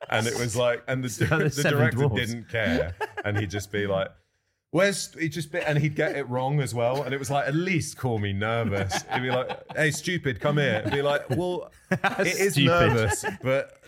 [0.09, 2.27] and it was like and the, the the director dwarfs.
[2.27, 4.09] didn't care, and he'd just be like.
[4.75, 7.47] Where's he just be, and he'd get it wrong as well, and it was like
[7.47, 9.03] at least call me nervous.
[9.13, 12.67] He'd be like, "Hey, stupid, come here." Be like, "Well, it is Stupid.
[12.67, 13.79] nervous, but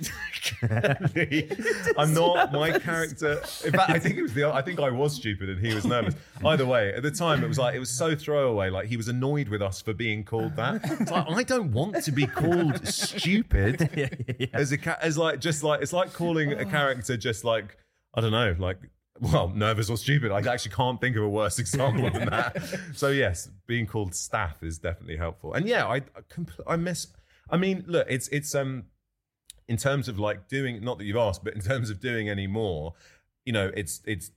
[1.98, 3.34] I'm not my character."
[3.66, 5.84] In fact, I think it was the I think I was stupid and he was
[5.84, 6.16] nervous.
[6.46, 8.70] Either way, at the time it was like it was so throwaway.
[8.70, 10.80] Like he was annoyed with us for being called that.
[10.86, 15.82] It's like I don't want to be called stupid as a as like just like
[15.82, 17.76] it's like calling a character just like
[18.14, 18.78] I don't know like.
[19.20, 20.32] Well, nervous or stupid.
[20.32, 22.62] I actually can't think of a worse example than that.
[22.94, 25.54] So yes, being called Stath is definitely helpful.
[25.54, 26.02] And yeah, I
[26.68, 27.08] I, miss.
[27.50, 28.86] I mean, look, it's it's um
[29.68, 32.48] in terms of like doing not that you've asked, but in terms of doing any
[32.48, 32.94] more,
[33.46, 34.32] you know, it's it's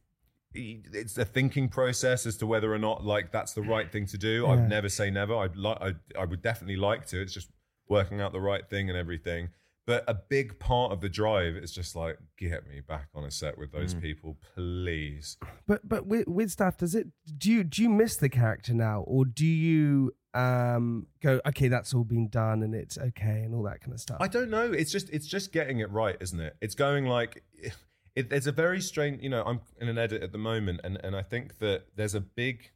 [0.53, 4.19] it's a thinking process as to whether or not like that's the right thing to
[4.19, 4.45] do.
[4.47, 4.53] Yeah.
[4.53, 5.37] I'd never say never.
[5.37, 7.21] I'd like I, I would definitely like to.
[7.21, 7.51] It's just
[7.89, 9.51] working out the right thing and everything.
[9.91, 13.31] But a big part of the drive is just like get me back on a
[13.33, 15.37] set with those people, please.
[15.67, 17.09] But but with, with Stath, does it?
[17.37, 21.67] Do you do you miss the character now, or do you um go okay?
[21.67, 24.19] That's all been done and it's okay and all that kind of stuff.
[24.21, 24.71] I don't know.
[24.71, 26.55] It's just it's just getting it right, isn't it?
[26.61, 27.43] It's going like
[28.15, 29.21] it, there's a very strange.
[29.25, 32.15] You know, I'm in an edit at the moment, and and I think that there's
[32.15, 32.71] a big.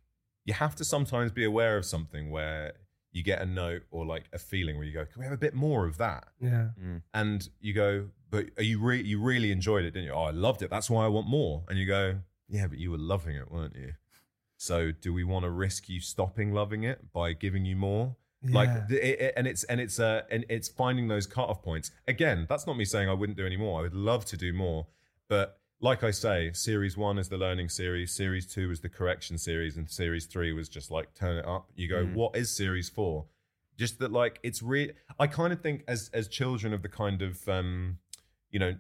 [0.47, 2.73] You have to sometimes be aware of something where
[3.15, 5.39] you get a note or like a feeling where you go, "Can we have a
[5.39, 6.69] bit more of that?" yeah.
[7.15, 10.12] And you go, "But are you re- you really enjoyed it, didn't you?
[10.12, 10.69] Oh, I loved it.
[10.69, 13.75] That's why I want more." And you go, "Yeah, but you were loving it, weren't
[13.77, 13.95] you?"
[14.57, 18.17] So, do we want to risk you stopping loving it by giving you more?
[18.43, 18.87] Like, Yeah.
[18.89, 21.91] th- it, it- and it's and it's uh and it's finding those cutoff points.
[22.07, 23.79] Again, that's not me saying I wouldn't do any more.
[23.79, 24.87] I would love to do more,
[25.29, 29.37] but like I say, series one is the learning series, series two is the correction
[29.37, 31.70] series, and series three was just like turn it up.
[31.76, 33.26] You go, what is series four?
[33.76, 34.93] Just that, like, it's real.
[35.18, 37.99] I kind of think as as children of the kind of um,
[38.51, 38.74] you know,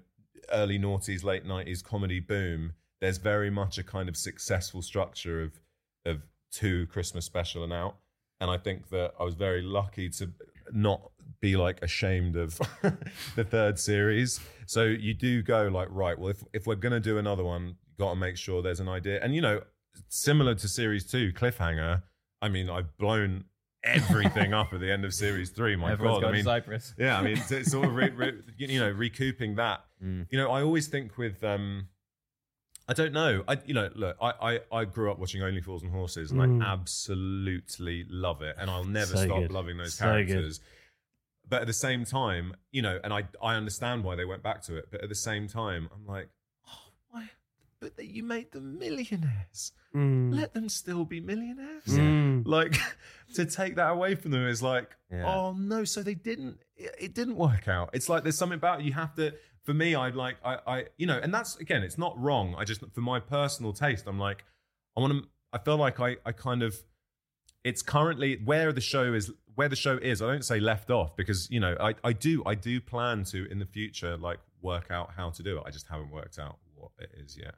[0.50, 5.60] early noughties, late nineties comedy boom, there's very much a kind of successful structure of
[6.06, 7.96] of two Christmas special and out.
[8.40, 10.30] And I think that I was very lucky to
[10.72, 11.10] not
[11.44, 12.58] be like ashamed of
[13.36, 14.40] the third series.
[14.66, 18.10] So you do go like, right, well, if if we're gonna do another one, got
[18.10, 19.20] to make sure there's an idea.
[19.22, 19.60] And you know,
[20.08, 22.02] similar to series two, cliffhanger.
[22.40, 23.44] I mean, I've blown
[23.84, 25.76] everything up at the end of series three.
[25.76, 26.94] My Everyone's God, going I mean, to Cyprus.
[26.98, 29.84] yeah, I mean, it's, it's sort of re, re, you know recouping that.
[30.00, 31.88] You know, I always think with um,
[32.88, 33.44] I don't know.
[33.46, 36.62] I you know, look, I I, I grew up watching Only Fools and Horses, and
[36.62, 39.52] I absolutely love it, and I'll never So stop good.
[39.52, 40.58] loving those So good.
[41.44, 41.50] Characters.
[41.50, 44.62] But at the same time, you know, and I I understand why they went back
[44.62, 46.28] to it, but at the same time, I'm like,
[46.68, 47.30] oh, why?
[47.80, 49.72] But they, you made them millionaires.
[49.94, 50.34] Mm.
[50.34, 51.84] Let them still be millionaires.
[51.86, 52.46] Mm.
[52.46, 52.76] Like
[53.34, 55.26] to take that away from them is like, Yeah.
[55.26, 55.84] oh no.
[55.84, 56.58] So they didn't.
[56.76, 57.90] It, it didn't work out.
[57.92, 58.86] It's like there's something about it.
[58.86, 59.34] you have to.
[59.64, 62.54] For me, I'd like I I you know, and that's again, it's not wrong.
[62.58, 64.44] I just for my personal taste, I'm like,
[64.96, 65.28] I want to.
[65.52, 66.76] I feel like I I kind of.
[67.62, 69.30] It's currently where the show is.
[69.54, 72.42] Where the show is, I don't say left off because you know I, I do
[72.46, 75.62] I do plan to in the future like work out how to do it.
[75.66, 77.54] I just haven't worked out what it is yet.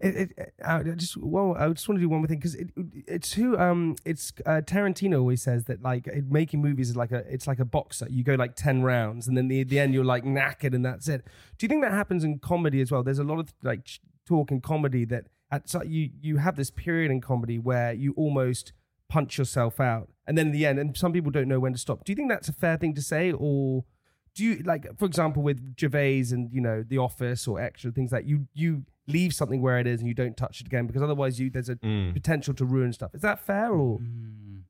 [0.00, 2.70] It, it, I just well, I just want to do one more thing because it,
[3.06, 7.18] it's who um it's uh, Tarantino always says that like making movies is like a
[7.32, 8.06] it's like a boxer.
[8.10, 11.08] You go like ten rounds and then the the end you're like knackered and that's
[11.08, 11.24] it.
[11.58, 13.02] Do you think that happens in comedy as well?
[13.02, 13.88] There's a lot of like
[14.26, 18.12] talk in comedy that at so you you have this period in comedy where you
[18.16, 18.72] almost
[19.08, 21.78] punch yourself out and then in the end and some people don't know when to
[21.78, 22.04] stop.
[22.04, 23.84] Do you think that's a fair thing to say or?
[24.34, 28.12] do you like for example with Gervais and you know The Office or Extra things
[28.12, 31.02] like you you leave something where it is and you don't touch it again because
[31.02, 32.12] otherwise you there's a mm.
[32.12, 33.14] potential to ruin stuff.
[33.14, 34.62] Is that fair or mm.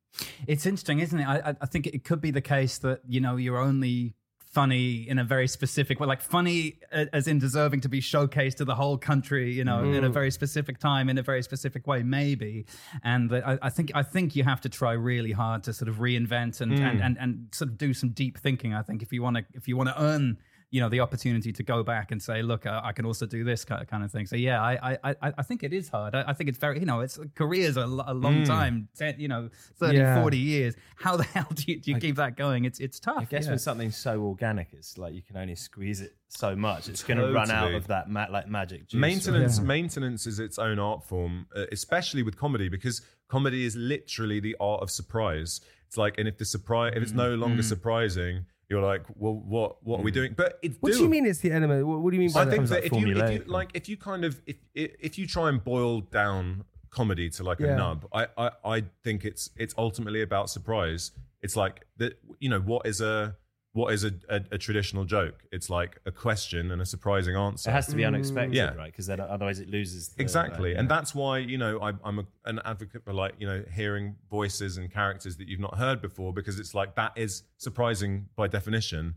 [0.46, 1.26] It's interesting, isn't it?
[1.26, 4.14] I, I- I think it could be the case that you know you're only
[4.58, 8.64] funny in a very specific way, like funny as in deserving to be showcased to
[8.64, 10.12] the whole country, you know, in a mm.
[10.12, 12.66] very specific time, in a very specific way, maybe.
[13.04, 15.96] And I, I think I think you have to try really hard to sort of
[15.96, 17.06] reinvent and and, mm.
[17.06, 18.74] and and sort of do some deep thinking.
[18.74, 20.38] I think if you want to if you want to earn
[20.70, 23.42] you know the opportunity to go back and say look I, I can also do
[23.42, 25.88] this kind of, kind of thing so yeah I I I- I think it is
[25.88, 29.14] hard I, I think it's very you know it's careers a, a long time 10,
[29.18, 29.48] you know
[29.78, 30.20] 30 Yeah.
[30.20, 33.16] 40 years how the hell do you, do you keep that going it's it's tough
[33.20, 33.50] I guess yeah.
[33.52, 36.88] when something's so organic, it's like you can only squeeze it so much.
[36.90, 39.00] It's going to run out of that ma- like magic juice.
[39.00, 44.38] maintenance maintenance is its own art form uh, especially with comedy because comedy is literally
[44.40, 47.40] the art of surprise it's like and if the surprise if it's no Mm.
[47.40, 50.16] longer surprising you're like well what what are we hmm.
[50.16, 51.86] doing but it's what do you mean it's the element?
[51.86, 52.50] What, what do you mean by I that?
[52.50, 54.90] think Comes that like if you, if you like if you kind of if if
[55.00, 57.74] if you try and boil down comedy to like Yeah.
[57.74, 61.12] a nub, I, I I think it's it's ultimately about surprise.
[61.40, 63.36] It's like that you know what is a
[63.78, 65.36] what is a, a, a traditional joke?
[65.52, 67.70] It's like a question and a surprising answer.
[67.70, 68.74] It has to be unexpected, Yeah.
[68.74, 68.90] right?
[68.92, 70.08] Because then otherwise it loses.
[70.10, 73.34] The, Exactly, like, and that's why you know I, I'm a, an advocate for like
[73.38, 77.12] you know hearing voices and characters that you've not heard before because it's like that
[77.16, 79.14] is surprising by definition.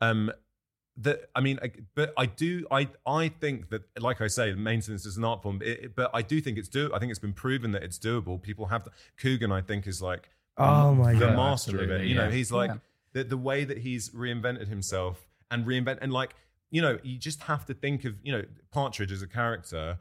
[0.00, 0.32] Um,
[0.96, 5.04] that I mean, I, but I do I I think that like I say, maintenance
[5.06, 7.20] is an art form, it, it- but I do think it's do I think it's
[7.28, 8.40] been proven that it's doable.
[8.42, 8.90] People have to,
[9.20, 11.36] Coogan, I think, is like Oh my the God.
[11.36, 11.82] master of it.
[11.84, 12.78] Absolutely, You know, he's like Yeah.
[13.12, 16.34] The the way that he's reinvented himself and reinvent and like
[16.70, 19.98] you know, you just have to think of you know Partridge as a character.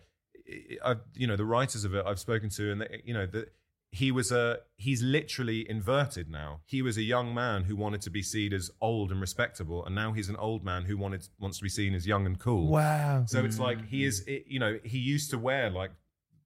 [0.83, 3.47] I, you know, the writers of it I've spoken to, and they, you know, the,
[3.91, 6.61] he was a he's literally inverted now.
[6.65, 9.95] He was a young man who wanted to be seen as old and respectable, and
[9.95, 12.67] now he's an old man who wanted wants to be seen as young and cool.
[12.67, 13.25] Wow.
[13.27, 14.35] So it's like he is, mm.
[14.35, 15.91] it, you know, he used to wear like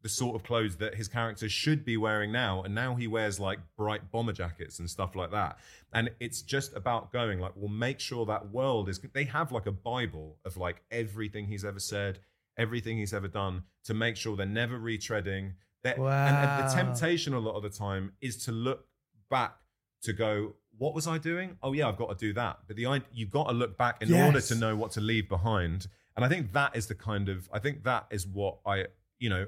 [0.01, 3.39] the sort of clothes that his character should be wearing now, and now he wears
[3.39, 5.57] like bright bomber jackets and stuff like that.
[5.93, 8.99] And it's just about going like, we'll make sure that world is.
[9.13, 12.19] They have like a bible of like everything he's ever said,
[12.57, 15.53] everything he's ever done, to make sure they're never retreading.
[15.83, 18.85] They're, and, and the temptation a lot of the time is to look
[19.29, 19.55] back
[20.03, 21.57] to go, what was I doing?
[21.61, 22.59] Oh yeah, I've got to do that.
[22.67, 25.87] But the you've got to look back in order to know what to leave behind.
[26.15, 28.87] And I think that is the kind of I think that is what I
[29.19, 29.47] you know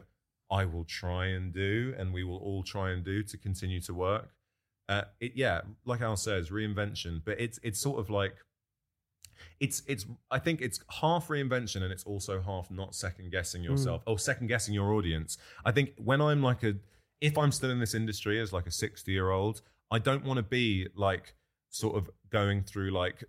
[0.53, 3.93] I will try and do, and we will all try and do to continue to
[3.93, 4.29] work.
[4.87, 8.35] Uh, it yeah, like Al says, reinvention, but it's it's sort of like
[9.59, 14.03] it's it's I think it's half reinvention and it's also half not second guessing yourself
[14.05, 15.37] or second guessing your audience.
[15.65, 16.75] I think when I'm like a
[17.19, 20.37] if I'm still in this industry as like a 60 year old, I don't want
[20.37, 21.33] to be like
[21.69, 23.23] sort of going through like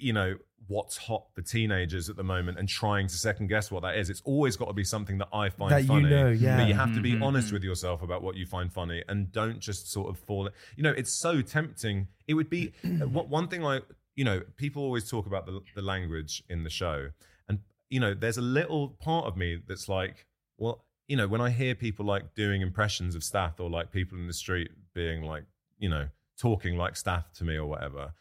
[0.00, 0.36] you know
[0.68, 4.08] what's hot for teenagers at the moment and trying to second guess what that is.
[4.08, 6.10] It's always got to be something that I find That you funny.
[6.10, 6.58] know, yeah.
[6.58, 7.52] But you have to be Mhm, honest mhm.
[7.54, 10.48] with yourself about what you find funny and don't just sort of fall.
[10.76, 12.06] You know, it's so tempting.
[12.28, 13.80] It would be one one thing I,
[14.14, 17.10] you know, people always talk about the, the language in the show.
[17.48, 20.26] And, you know, there's a little part of me that's like,
[20.56, 24.16] well, you know, when I hear people like doing impressions of Stath or like people
[24.18, 25.44] in the street being like,
[25.80, 28.12] you know, talking like Stath to me or whatever,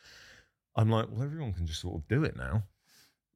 [0.76, 2.63] I'm like, well, everyone can just sort of do it now.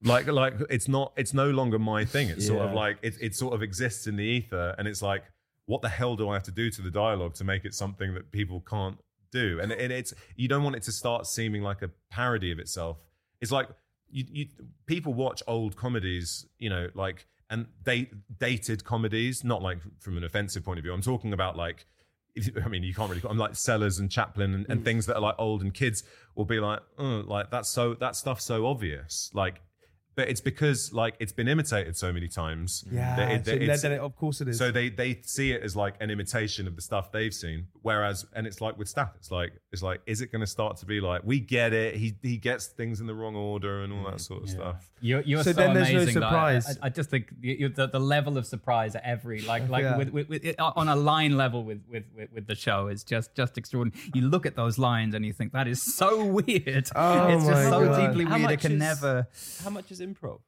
[0.04, 2.30] Like, like it's not, it's no longer my thing.
[2.30, 5.24] It's sort of like it, it sort of exists in the ether, and it's like,
[5.66, 8.14] what the hell do I have to do to the dialogue to make it something
[8.14, 8.98] that people can't
[9.32, 9.60] do?
[9.62, 12.98] And it, it's you don't want it to start seeming like a parody of itself.
[13.40, 13.70] It's like
[14.10, 14.46] you, you
[14.86, 18.10] people watch old comedies, you know, like and they
[18.40, 20.94] dated comedies, not like from an offensive point of view.
[20.94, 21.86] I'm talking about like
[22.64, 23.22] I mean, you can't really.
[23.30, 24.84] I'm like Sellers and Chaplin and, and mm.
[24.84, 26.04] things that are like old, and kids
[26.36, 29.30] will be like, oh, like that's so that stuff's so obvious.
[29.34, 29.62] Like,
[30.16, 32.84] but it's because like it's been imitated so many times.
[32.92, 33.16] Yeah.
[33.16, 34.58] that it- so that then- it's- then it- of course it is.
[34.58, 37.68] so they they see it as like an imitation of the stuff they've seen.
[37.82, 40.78] Whereas, and it's like with Stath, it's like it's like, is it going to start
[40.78, 41.96] to be like we get it?
[41.96, 44.90] He he gets things in the wrong order and all that mm, sort of stuff.
[45.02, 46.14] You're, you're So so, then there's no amazing.
[46.22, 46.78] that I- surprise.
[46.82, 49.84] I, I just think you, you, the, the level of surprise at every like like
[49.84, 49.98] Yeah.
[49.98, 53.04] with, with, with it, on a line level with, with with with the show is
[53.04, 54.00] just just extraordinary.
[54.14, 56.90] You look at those lines and you think that is so weird.
[56.96, 58.08] Oh it's just my so God.
[58.08, 58.42] deeply How weird.
[58.44, 59.28] It much can is- never.
[59.64, 60.40] How much is improv?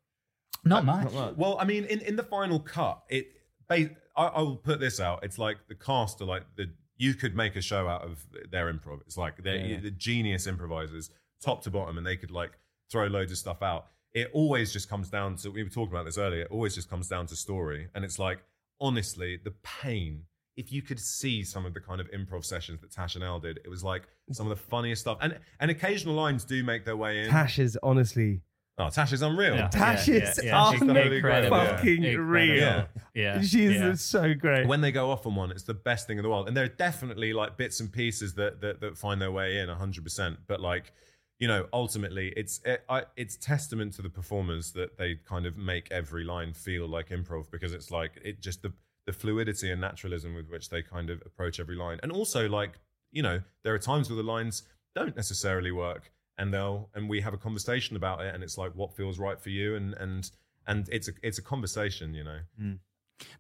[0.64, 1.12] Not much.
[1.38, 3.28] Well, I mean, in, in the final cut, it
[3.68, 5.24] ba- I, I will put this out.
[5.24, 8.72] It's like the cast are like the you could make a show out of their
[8.74, 9.02] improv.
[9.02, 9.80] It's like they're Yeah.
[9.82, 11.10] the genius improvisers,
[11.44, 12.52] top to bottom, and they could like
[12.92, 13.88] throw loads of stuff out.
[14.14, 16.44] It always just comes down to we were talking about this earlier.
[16.44, 18.40] It always just comes down to story, and it's like
[18.82, 20.24] honestly, the pain.
[20.58, 23.42] If you could see some of the kind of improv sessions that Tash and Al
[23.42, 25.18] did, it was like some of the funniest stuff.
[25.22, 27.30] And and occasional lines do make their way in.
[27.30, 28.42] Tash is honestly
[28.78, 29.56] oh, Tash is unreal.
[29.56, 29.68] Yeah.
[29.68, 30.72] Tash Yeah, is yeah, yeah.
[30.72, 31.44] She's totally great.
[31.44, 31.50] Yeah.
[31.50, 32.56] fucking real.
[32.56, 32.86] Yeah.
[33.14, 33.94] Yeah, She is yeah.
[33.96, 34.68] so great.
[34.68, 36.48] when they go off on one, it's the best thing in the world.
[36.48, 39.70] And there are definitely like bits and pieces that that, that find their way in
[39.70, 40.38] hundred percent.
[40.48, 40.92] But like,
[41.40, 45.58] you know, ultimately, it's it, I, it's testament to the performers that they kind of
[45.58, 48.74] make every line feel like improv because it's like it just the
[49.06, 52.80] the fluidity and naturalism with which they kind of approach every line, and also like
[53.12, 54.64] you know, there are times where the lines
[54.94, 58.72] don't necessarily work, and they'll and we have a conversation about it, and it's like
[58.76, 60.32] what feels right for you, and and
[60.68, 62.40] and it's a it's a conversation, you know.
[62.58, 62.74] Hmm.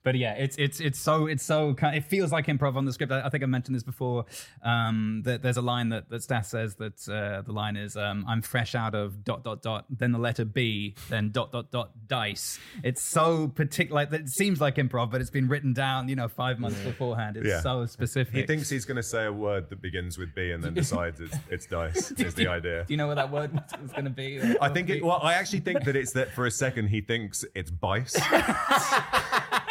[0.04, 1.96] But yeah, it's it's it's so it's so kind.
[1.98, 3.12] It feels like improv on the script.
[3.12, 4.26] I, I think I mentioned this before.
[4.64, 8.24] Um, that there's a line that that Stath says that uh, the line is, um,
[8.28, 11.92] "I'm fresh out of dot dot dot," then the letter B, then dot dot dot
[12.08, 12.60] dice.
[12.84, 14.02] It's so particular.
[14.06, 17.38] Like, it seems like improv, but it's been written down, you know, five months beforehand.
[17.38, 17.62] It's Yeah.
[17.62, 18.34] so specific.
[18.36, 21.20] He thinks he's going to say a word that begins with B and then decides
[21.20, 22.12] it's, it's dice.
[22.18, 22.84] Is the idea.
[22.88, 24.40] Do you know what that word was, was going to be?
[24.62, 25.04] I think it.
[25.04, 28.16] Well, I actually think that it's that for a second he thinks it's bice.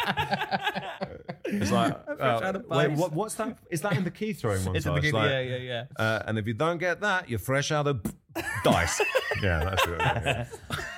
[1.45, 3.57] it's like, uh, wait, what, what's that?
[3.69, 4.75] Is that in the key throwing montage?
[4.77, 5.21] It's in the beginning.
[5.21, 5.83] Like, yeah, yeah, yeah.
[5.95, 8.01] Uh, and if you don't get that, you're fresh out of
[8.63, 9.01] dice.
[9.41, 9.99] yeah, that's it.
[9.99, 10.45] Yeah.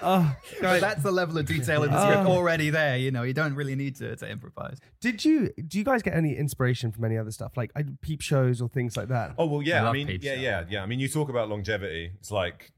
[0.01, 2.97] oh, But that's the level of detail in the script already there.
[2.97, 4.79] You know, you don't really need to, to improvise.
[5.01, 8.21] did you do you guys get any inspiration from any other stuff like I, peep
[8.21, 9.35] shows or things like that?
[9.37, 9.81] Oh well, yeah.
[9.81, 10.41] I, love mean, yeah, Show.
[10.41, 10.83] yeah, yeah.
[10.83, 12.11] I mean, you talk about longevity.
[12.19, 12.71] It's like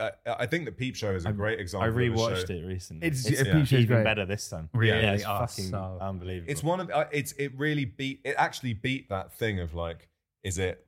[0.00, 1.84] I, I think the Peep Show is a great example.
[1.86, 2.52] I of a rewatched show.
[2.54, 3.06] it recently.
[3.06, 4.04] It's- it's Peep Show's even great.
[4.04, 4.68] better this time.
[4.74, 5.00] Really?
[5.00, 6.50] Yeah, it's Oh, fucking so- unbelievable.
[6.52, 10.08] It's one of uh, it's it really beat it actually beat that thing of like
[10.44, 10.86] is it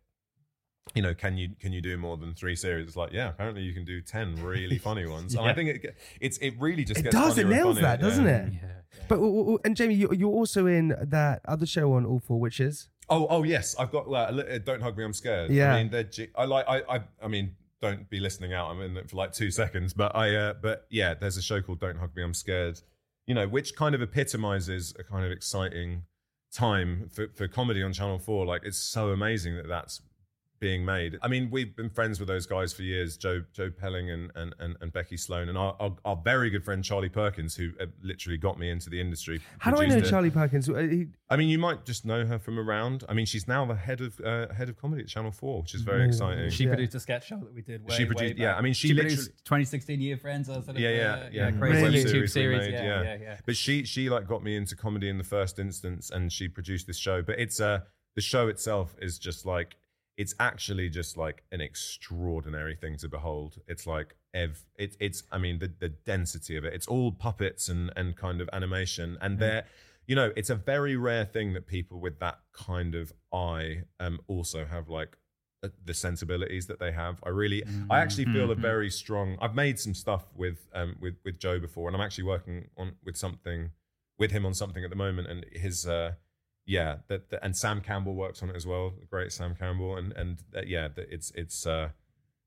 [0.94, 3.62] you know can you can you do more than three series it's like yeah apparently
[3.62, 7.00] you can do 10 really funny ones and I think it it's it really just
[7.00, 7.38] it gets does.
[7.38, 8.52] It nails funnier, that, doesn't it?
[8.52, 8.68] yeah.
[8.68, 8.84] it?
[9.08, 12.38] But w- w- and Jamie, you, you're also in that other show on All Four
[12.38, 12.90] Witches.
[13.08, 15.74] Oh, oh yes, I've got uh, uh, "Don't Hug Me, I'm Scared." Yeah.
[15.74, 16.64] I mean, they're ge- I like.
[16.68, 17.00] I, I.
[17.22, 18.70] I mean, don't be listening out.
[18.70, 20.34] I'm in it for like two seconds, but I.
[20.34, 22.80] Uh, but yeah, there's a show called "Don't Hug Me, I'm Scared."
[23.26, 26.02] You know, which kind of epitomizes a kind of exciting
[26.52, 28.46] time for, for comedy on Channel Four.
[28.46, 30.00] Like, it's so amazing that that's
[30.64, 31.18] being made.
[31.20, 34.54] I mean, we've been friends with those guys for years, Joe Joe Pelling and and,
[34.58, 37.84] and, and Becky Sloan, and our, our, our very good friend Charlie Perkins, who uh,
[38.02, 39.42] literally got me into the industry.
[39.58, 40.10] How do I know produced it.
[40.10, 40.68] Charlie Perkins?
[40.70, 43.04] Uh, he- I mean, you might just know her from around.
[43.08, 45.74] I mean, she's now the head of uh, head of comedy at Channel Four, which
[45.74, 46.48] is very exciting.
[46.50, 46.70] She Yeah.
[46.70, 47.84] produced a sketch show that we did.
[47.84, 48.42] Way, She way produced- back.
[48.42, 50.48] yeah, I mean, she produced literally- 2016 Year Friends.
[50.48, 52.04] Or sort of, yeah, yeah, uh, yeah, crazy Really?
[52.04, 52.60] YouTube Web series.
[52.62, 53.36] made, yeah, yeah, yeah.
[53.44, 56.86] But she she like got me into comedy in the first instance, and she produced
[56.86, 57.20] this show.
[57.20, 57.80] But it's uh
[58.16, 59.76] the show itself is just like
[60.16, 63.58] it's actually just like an extraordinary thing to behold.
[63.66, 66.74] It's like ev it, it's I mean the the density of it.
[66.74, 69.64] It's all puppets and and kind of animation, and they're
[70.06, 74.20] you know it's a very rare thing that people with that kind of eye um
[74.28, 75.16] also have like
[75.64, 77.18] uh, the sensibilities that they have.
[77.24, 79.38] I really, I actually feel a very strong.
[79.40, 82.92] I've made some stuff with um with with Joe before, and I'm actually working on
[83.04, 83.70] with something
[84.18, 86.12] with him on something at the moment, and his uh
[86.66, 88.90] yeah that, that and Sam Campbell works on it as well.
[88.98, 91.90] The great Sam Campbell, and and uh, yeah, that it's it's uh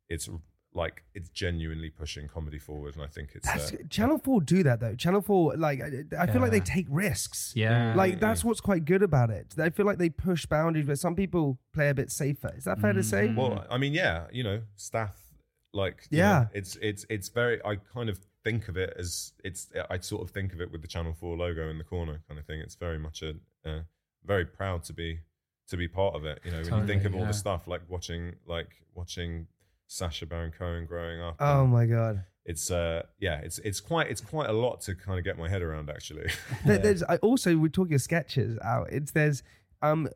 [0.09, 0.29] it's
[0.73, 4.63] like it's genuinely pushing comedy forward, and I think it's that's, uh, Channel Four do
[4.63, 4.95] that though.
[4.95, 7.51] Channel Four, like I I feel like they take risks.
[7.55, 7.93] Yeah.
[7.95, 9.55] Like that's what's quite good about it.
[9.59, 12.53] I feel like they push boundaries, but some people play a bit safer.
[12.55, 13.33] Is that fair to say?
[13.33, 15.15] Well, I mean, yeah, you know, staff
[15.73, 16.39] like you Yeah.
[16.39, 17.59] know, it's it's it's very.
[17.65, 19.67] I kind of think of it as it's.
[19.89, 22.39] I sort of think of it with the Channel Four logo in the corner, kind
[22.39, 22.59] of thing.
[22.61, 23.35] It's very much a.
[23.65, 23.81] Uh,
[24.25, 25.19] very proud to be
[25.69, 26.39] to be part of it.
[26.45, 27.27] You know, when you think of Totally, all yeah.
[27.31, 29.47] the stuff like watching like watching
[29.87, 31.35] Sacha Baron Cohen growing up.
[31.39, 32.23] oh my god.
[32.45, 35.49] It's uh yeah, it's it's quite it's quite a lot to kind of get my
[35.49, 36.29] head around actually.
[36.65, 38.87] There- There's I also we're talking of sketches out.
[38.91, 39.43] It's there's
[39.81, 40.07] um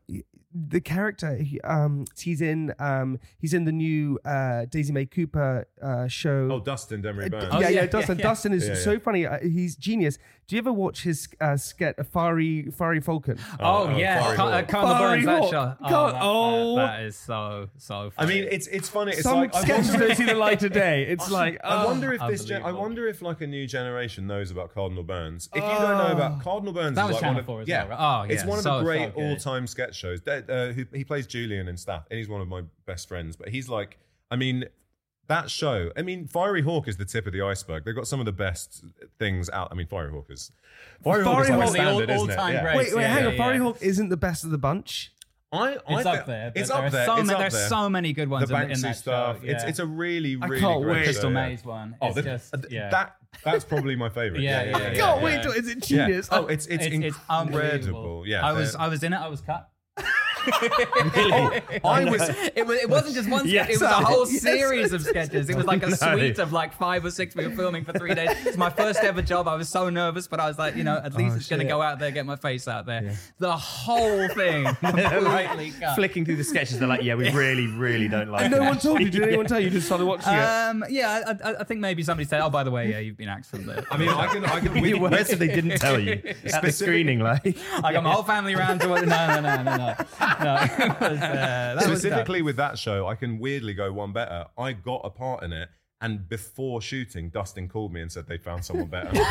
[0.54, 5.66] the character he, um he's in um he's in the new uh Daisy May Cooper
[5.80, 6.48] uh show.
[6.52, 7.54] oh, Dustin Demri Uh, Burns.
[7.54, 8.18] yeah, yeah, yeah, Dustin.
[8.18, 8.22] yeah.
[8.24, 9.26] Dustin is Yeah, so funny.
[9.26, 10.18] Uh, he's genius.
[10.48, 13.38] Do you ever watch his uh, sketch, Fiery Fiery Falcon?
[13.60, 15.50] Oh, oh, yeah, Fiery Car- uh, Fiery Burns, that Hawk.
[15.50, 15.76] show.
[15.80, 16.76] Oh, God, that- oh.
[16.76, 18.12] that- that is so so.
[18.18, 19.12] I mean, it's it's funny.
[19.12, 21.06] It's Some like I sketches don't see the light of day.
[21.08, 21.86] It's like I oh.
[21.86, 22.44] wonder if this.
[22.44, 25.48] Gen- I wonder if like a new generation knows about Cardinal Burns.
[25.54, 27.60] If you don't know about Cardinal Burns, That is was like Channel one of, 4
[27.62, 28.26] as yeah, well, right?
[28.28, 29.22] Oh, it's one of so, the great good.
[29.30, 30.20] all-time sketch shows.
[30.46, 33.36] That, Uh, who, he plays Julian and stuff, and he's one of my best friends.
[33.36, 33.98] But he's like,
[34.30, 34.64] I mean,
[35.28, 35.90] that show.
[35.96, 37.84] I mean, Fiery Hawk is the tip of the iceberg.
[37.84, 38.84] They've got some of the best
[39.18, 39.68] things out.
[39.70, 40.50] I mean, Fiery Hawk is
[41.04, 42.32] Fiery Hawk is Fiery like a Hawk- The all- standard, isn't it?
[42.38, 42.62] all-time Yeah.
[42.62, 42.76] great.
[42.76, 43.36] Wait, wait, Yeah, hang yeah, on.
[43.36, 43.62] Fiery yeah.
[43.62, 45.12] Hawk isn't the best of the bunch.
[45.54, 46.52] I, I It's thi- up there.
[46.54, 47.04] It's there up there.
[47.04, 49.36] So it's many, up there's so many good ones the in, in that stuff.
[49.42, 49.46] show.
[49.46, 49.68] It's yeah.
[49.68, 51.04] it's a really I really can't great wait.
[51.04, 51.48] Crystal show, yeah.
[51.48, 51.96] Maze one.
[52.00, 52.88] Oh, the- just th- yeah.
[52.88, 54.40] that that's probably my favorite.
[54.40, 54.94] Yeah, yeah, yeah.
[54.96, 55.22] God, yeah.
[55.22, 56.06] wait, is it Yeah.
[56.06, 56.28] genius?
[56.32, 57.20] Oh, it's it's, incredible.
[57.28, 58.24] unbelievable.
[58.26, 59.16] Yeah, I was I was in it.
[59.16, 59.68] I was cut.
[61.84, 62.28] I was.
[62.54, 63.68] It, was, it wasn't just one sketch.
[63.70, 64.42] It was a whole yes.
[64.42, 65.48] series of sketches.
[65.48, 65.96] It was like a No.
[65.96, 68.30] suite of like five or six we were filming for three days.
[68.46, 69.46] It's my first ever job.
[69.46, 71.60] I was so nervous, but I was like, you know, at least Oh, it's going
[71.60, 73.16] to go out there, get my face out there.
[73.38, 75.94] The whole thing completely cut.
[75.94, 78.78] Flicking through the sketches, they're like, yeah, we really, really don't like And no one
[78.78, 79.10] told you.
[79.10, 79.66] Did anyone tell you?
[79.66, 80.38] You just started watching it.
[80.38, 83.16] Um, yeah, I, I, I think maybe somebody said, "Oh, by the way, yeah, you've
[83.16, 84.44] been axed from the." I mean, I can.
[84.44, 84.84] I can.
[84.84, 86.20] You were, so they didn't tell you
[86.52, 87.56] at the screening, like.
[87.82, 89.06] I got my whole family around to it.
[89.06, 89.94] No, no, no, no, no.
[91.00, 91.82] was, uh, that.
[91.82, 94.46] Specifically with that show, I can weirdly go one better.
[94.56, 95.68] I got a part in it,
[96.02, 99.10] and before shooting, Dustin called me and said they found someone better.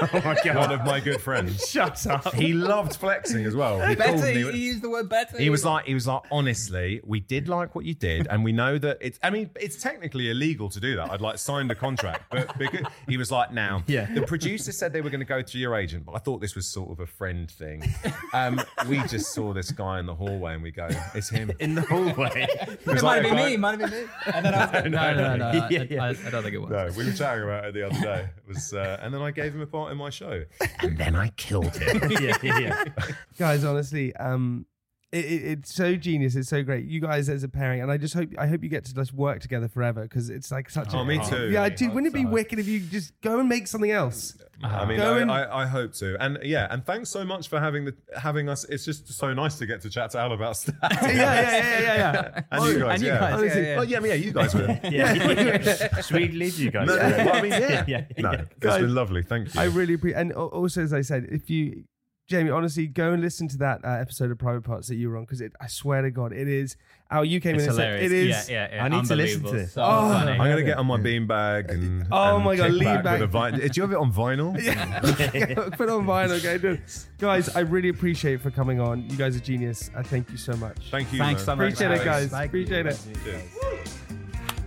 [0.00, 0.56] Oh my god.
[0.56, 1.68] One of my good friends.
[1.68, 2.34] Shut up.
[2.34, 3.76] He loved flexing as well.
[3.86, 4.40] He called Better, me.
[4.40, 5.38] you used the word better.
[5.38, 8.50] He was like, he was like, honestly, we did like what you did, and we
[8.50, 9.20] know that it's.
[9.22, 11.10] I mean, it's technically illegal to do that.
[11.12, 14.06] I'd like signed a contract, but because he was like, now, Yeah.
[14.12, 16.56] the producer said they were going to go through your agent, but I thought this
[16.56, 17.84] was sort of a friend thing.
[18.32, 21.52] Um, we just saw this guy in the hallway, and we go, it's him.
[21.60, 22.48] In the hallway.
[22.50, 23.56] It It might like have a been guy- me.
[23.56, 24.06] Might have been me.
[24.34, 25.58] And then I was like, no, no, no, no.
[25.64, 26.01] I, Yeah, yeah.
[26.02, 26.70] I, I don't think it was.
[26.70, 28.28] No, we were chatting about it the other day.
[28.36, 30.44] It was, uh, and then I gave him a part in my show,
[30.80, 32.10] and then I killed him.
[32.10, 32.84] yeah, yeah, yeah.
[33.38, 34.66] guys honestly um
[35.12, 37.96] it, it, it's so genius it's so great you guys as a pairing and i
[37.96, 40.88] just hope i hope you get to just work together forever because it's like such
[40.94, 41.50] Oh, a me oh, too.
[41.50, 44.66] yeah dude wouldn't it be wicked if you just go and make something else I
[44.66, 44.86] uh-huh.
[44.86, 47.84] mean, I, and- I, I hope to, and yeah, and thanks so much for having
[47.84, 48.62] the having us.
[48.64, 50.76] It's just so nice to get to chat to Al about stuff.
[50.82, 53.18] yeah yeah yeah yeah yeah and you guys, and you yeah.
[53.18, 53.80] guys, Honestly, yeah, yeah.
[53.80, 54.80] Oh yeah, yeah, you guys were.
[54.84, 56.00] yeah, yeah.
[56.00, 56.86] Should we leave you guys?
[56.86, 57.26] No, for it?
[57.26, 57.84] I mean, yeah.
[57.88, 58.40] yeah, No, yeah.
[58.42, 59.22] it's Guys, been lovely.
[59.24, 59.60] Thank you.
[59.60, 61.84] i really appreciate and also as i said if you
[62.32, 65.18] Jamie, honestly, go and listen to that uh, episode of Private Parts that you were
[65.18, 66.76] on because I swear to God, it is.
[67.10, 68.10] Our you came It's in and said hilarious.
[68.10, 68.50] it is.
[68.50, 68.84] yeah, yeah, yeah.
[68.84, 69.52] I need to listen to Unbelievable.
[69.52, 69.72] this.
[69.74, 70.08] So Oh.
[70.12, 70.30] funny.
[70.32, 73.20] I'm gonna get on my beanbag and Oh and my God, kick lean back back.
[73.20, 73.58] with a vinyl.
[73.60, 74.62] Do you have it on vinyl?
[74.62, 76.56] Yeah, put it on vinyl, okay?
[76.58, 77.06] do it.
[77.18, 79.08] Guys, I really appreciate it for coming on.
[79.10, 79.90] You guys are genius.
[79.94, 80.88] I thank you so much.
[80.90, 81.18] Thank you.
[81.18, 81.46] Thanks man.
[81.46, 81.72] so much.
[81.74, 82.30] Appreciate it, guys.
[82.30, 82.46] Thank.
[82.46, 82.90] Appreciate it.
[82.90, 83.98] Nice to meet you guys.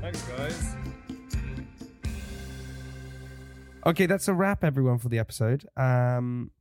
[0.01, 0.75] Thanks, guys.
[3.87, 5.65] Okay, that's a wrap, everyone, for the episode.
[5.77, 6.51] Um,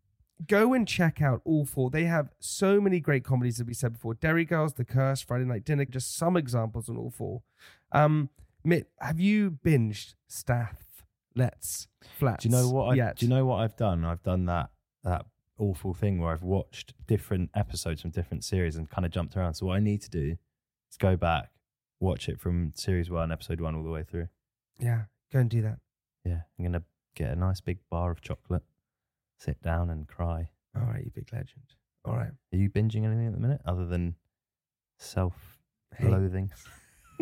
[0.46, 1.90] go and check out all four.
[1.90, 4.14] They have so many great comedies that we said before.
[4.14, 7.42] Derry Girls, The Curse, Friday Night Dinner, just some examples on all four.
[7.92, 8.30] Um,
[8.64, 11.04] Mitt, have you binged Stath,
[11.36, 12.44] Lets, Flats?
[12.44, 12.92] Do you know what?
[12.92, 13.16] I, yet?
[13.16, 14.04] do you know what I've done?
[14.04, 14.70] I've done that
[15.04, 15.26] that
[15.58, 19.54] awful thing where I've watched different episodes from different series and kind of jumped around.
[19.54, 20.36] So what I need to do
[20.90, 21.50] is go back,
[22.00, 24.28] watch it from series one, episode one, all the way through.
[24.80, 25.78] Yeah, go and do that.
[26.24, 26.82] Yeah, I'm gonna
[27.14, 28.62] get a nice big bar of chocolate,
[29.44, 30.48] sit down and cry.
[30.76, 31.74] All right, you big legend.
[32.04, 32.30] All right.
[32.52, 34.14] Are you binging anything at the minute other than
[34.98, 36.50] self-loathing?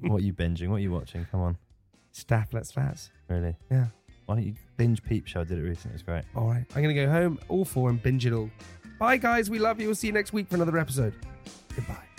[0.00, 0.68] what are you binging?
[0.68, 1.26] What are you watching?
[1.30, 1.56] Come on,
[2.10, 3.10] Stath, Lets, Flats.
[3.28, 3.56] really?
[3.70, 3.86] Yeah.
[4.26, 5.40] Why don't you binge Peep Show?
[5.40, 5.90] I did it recently.
[5.90, 6.24] It was great.
[6.36, 6.64] All right.
[6.74, 8.50] I'm going to go home, all four, and binge it all.
[8.98, 9.50] Bye, guys.
[9.50, 9.88] We love you.
[9.88, 11.14] We'll see you next week for another episode.
[11.74, 12.11] Goodbye.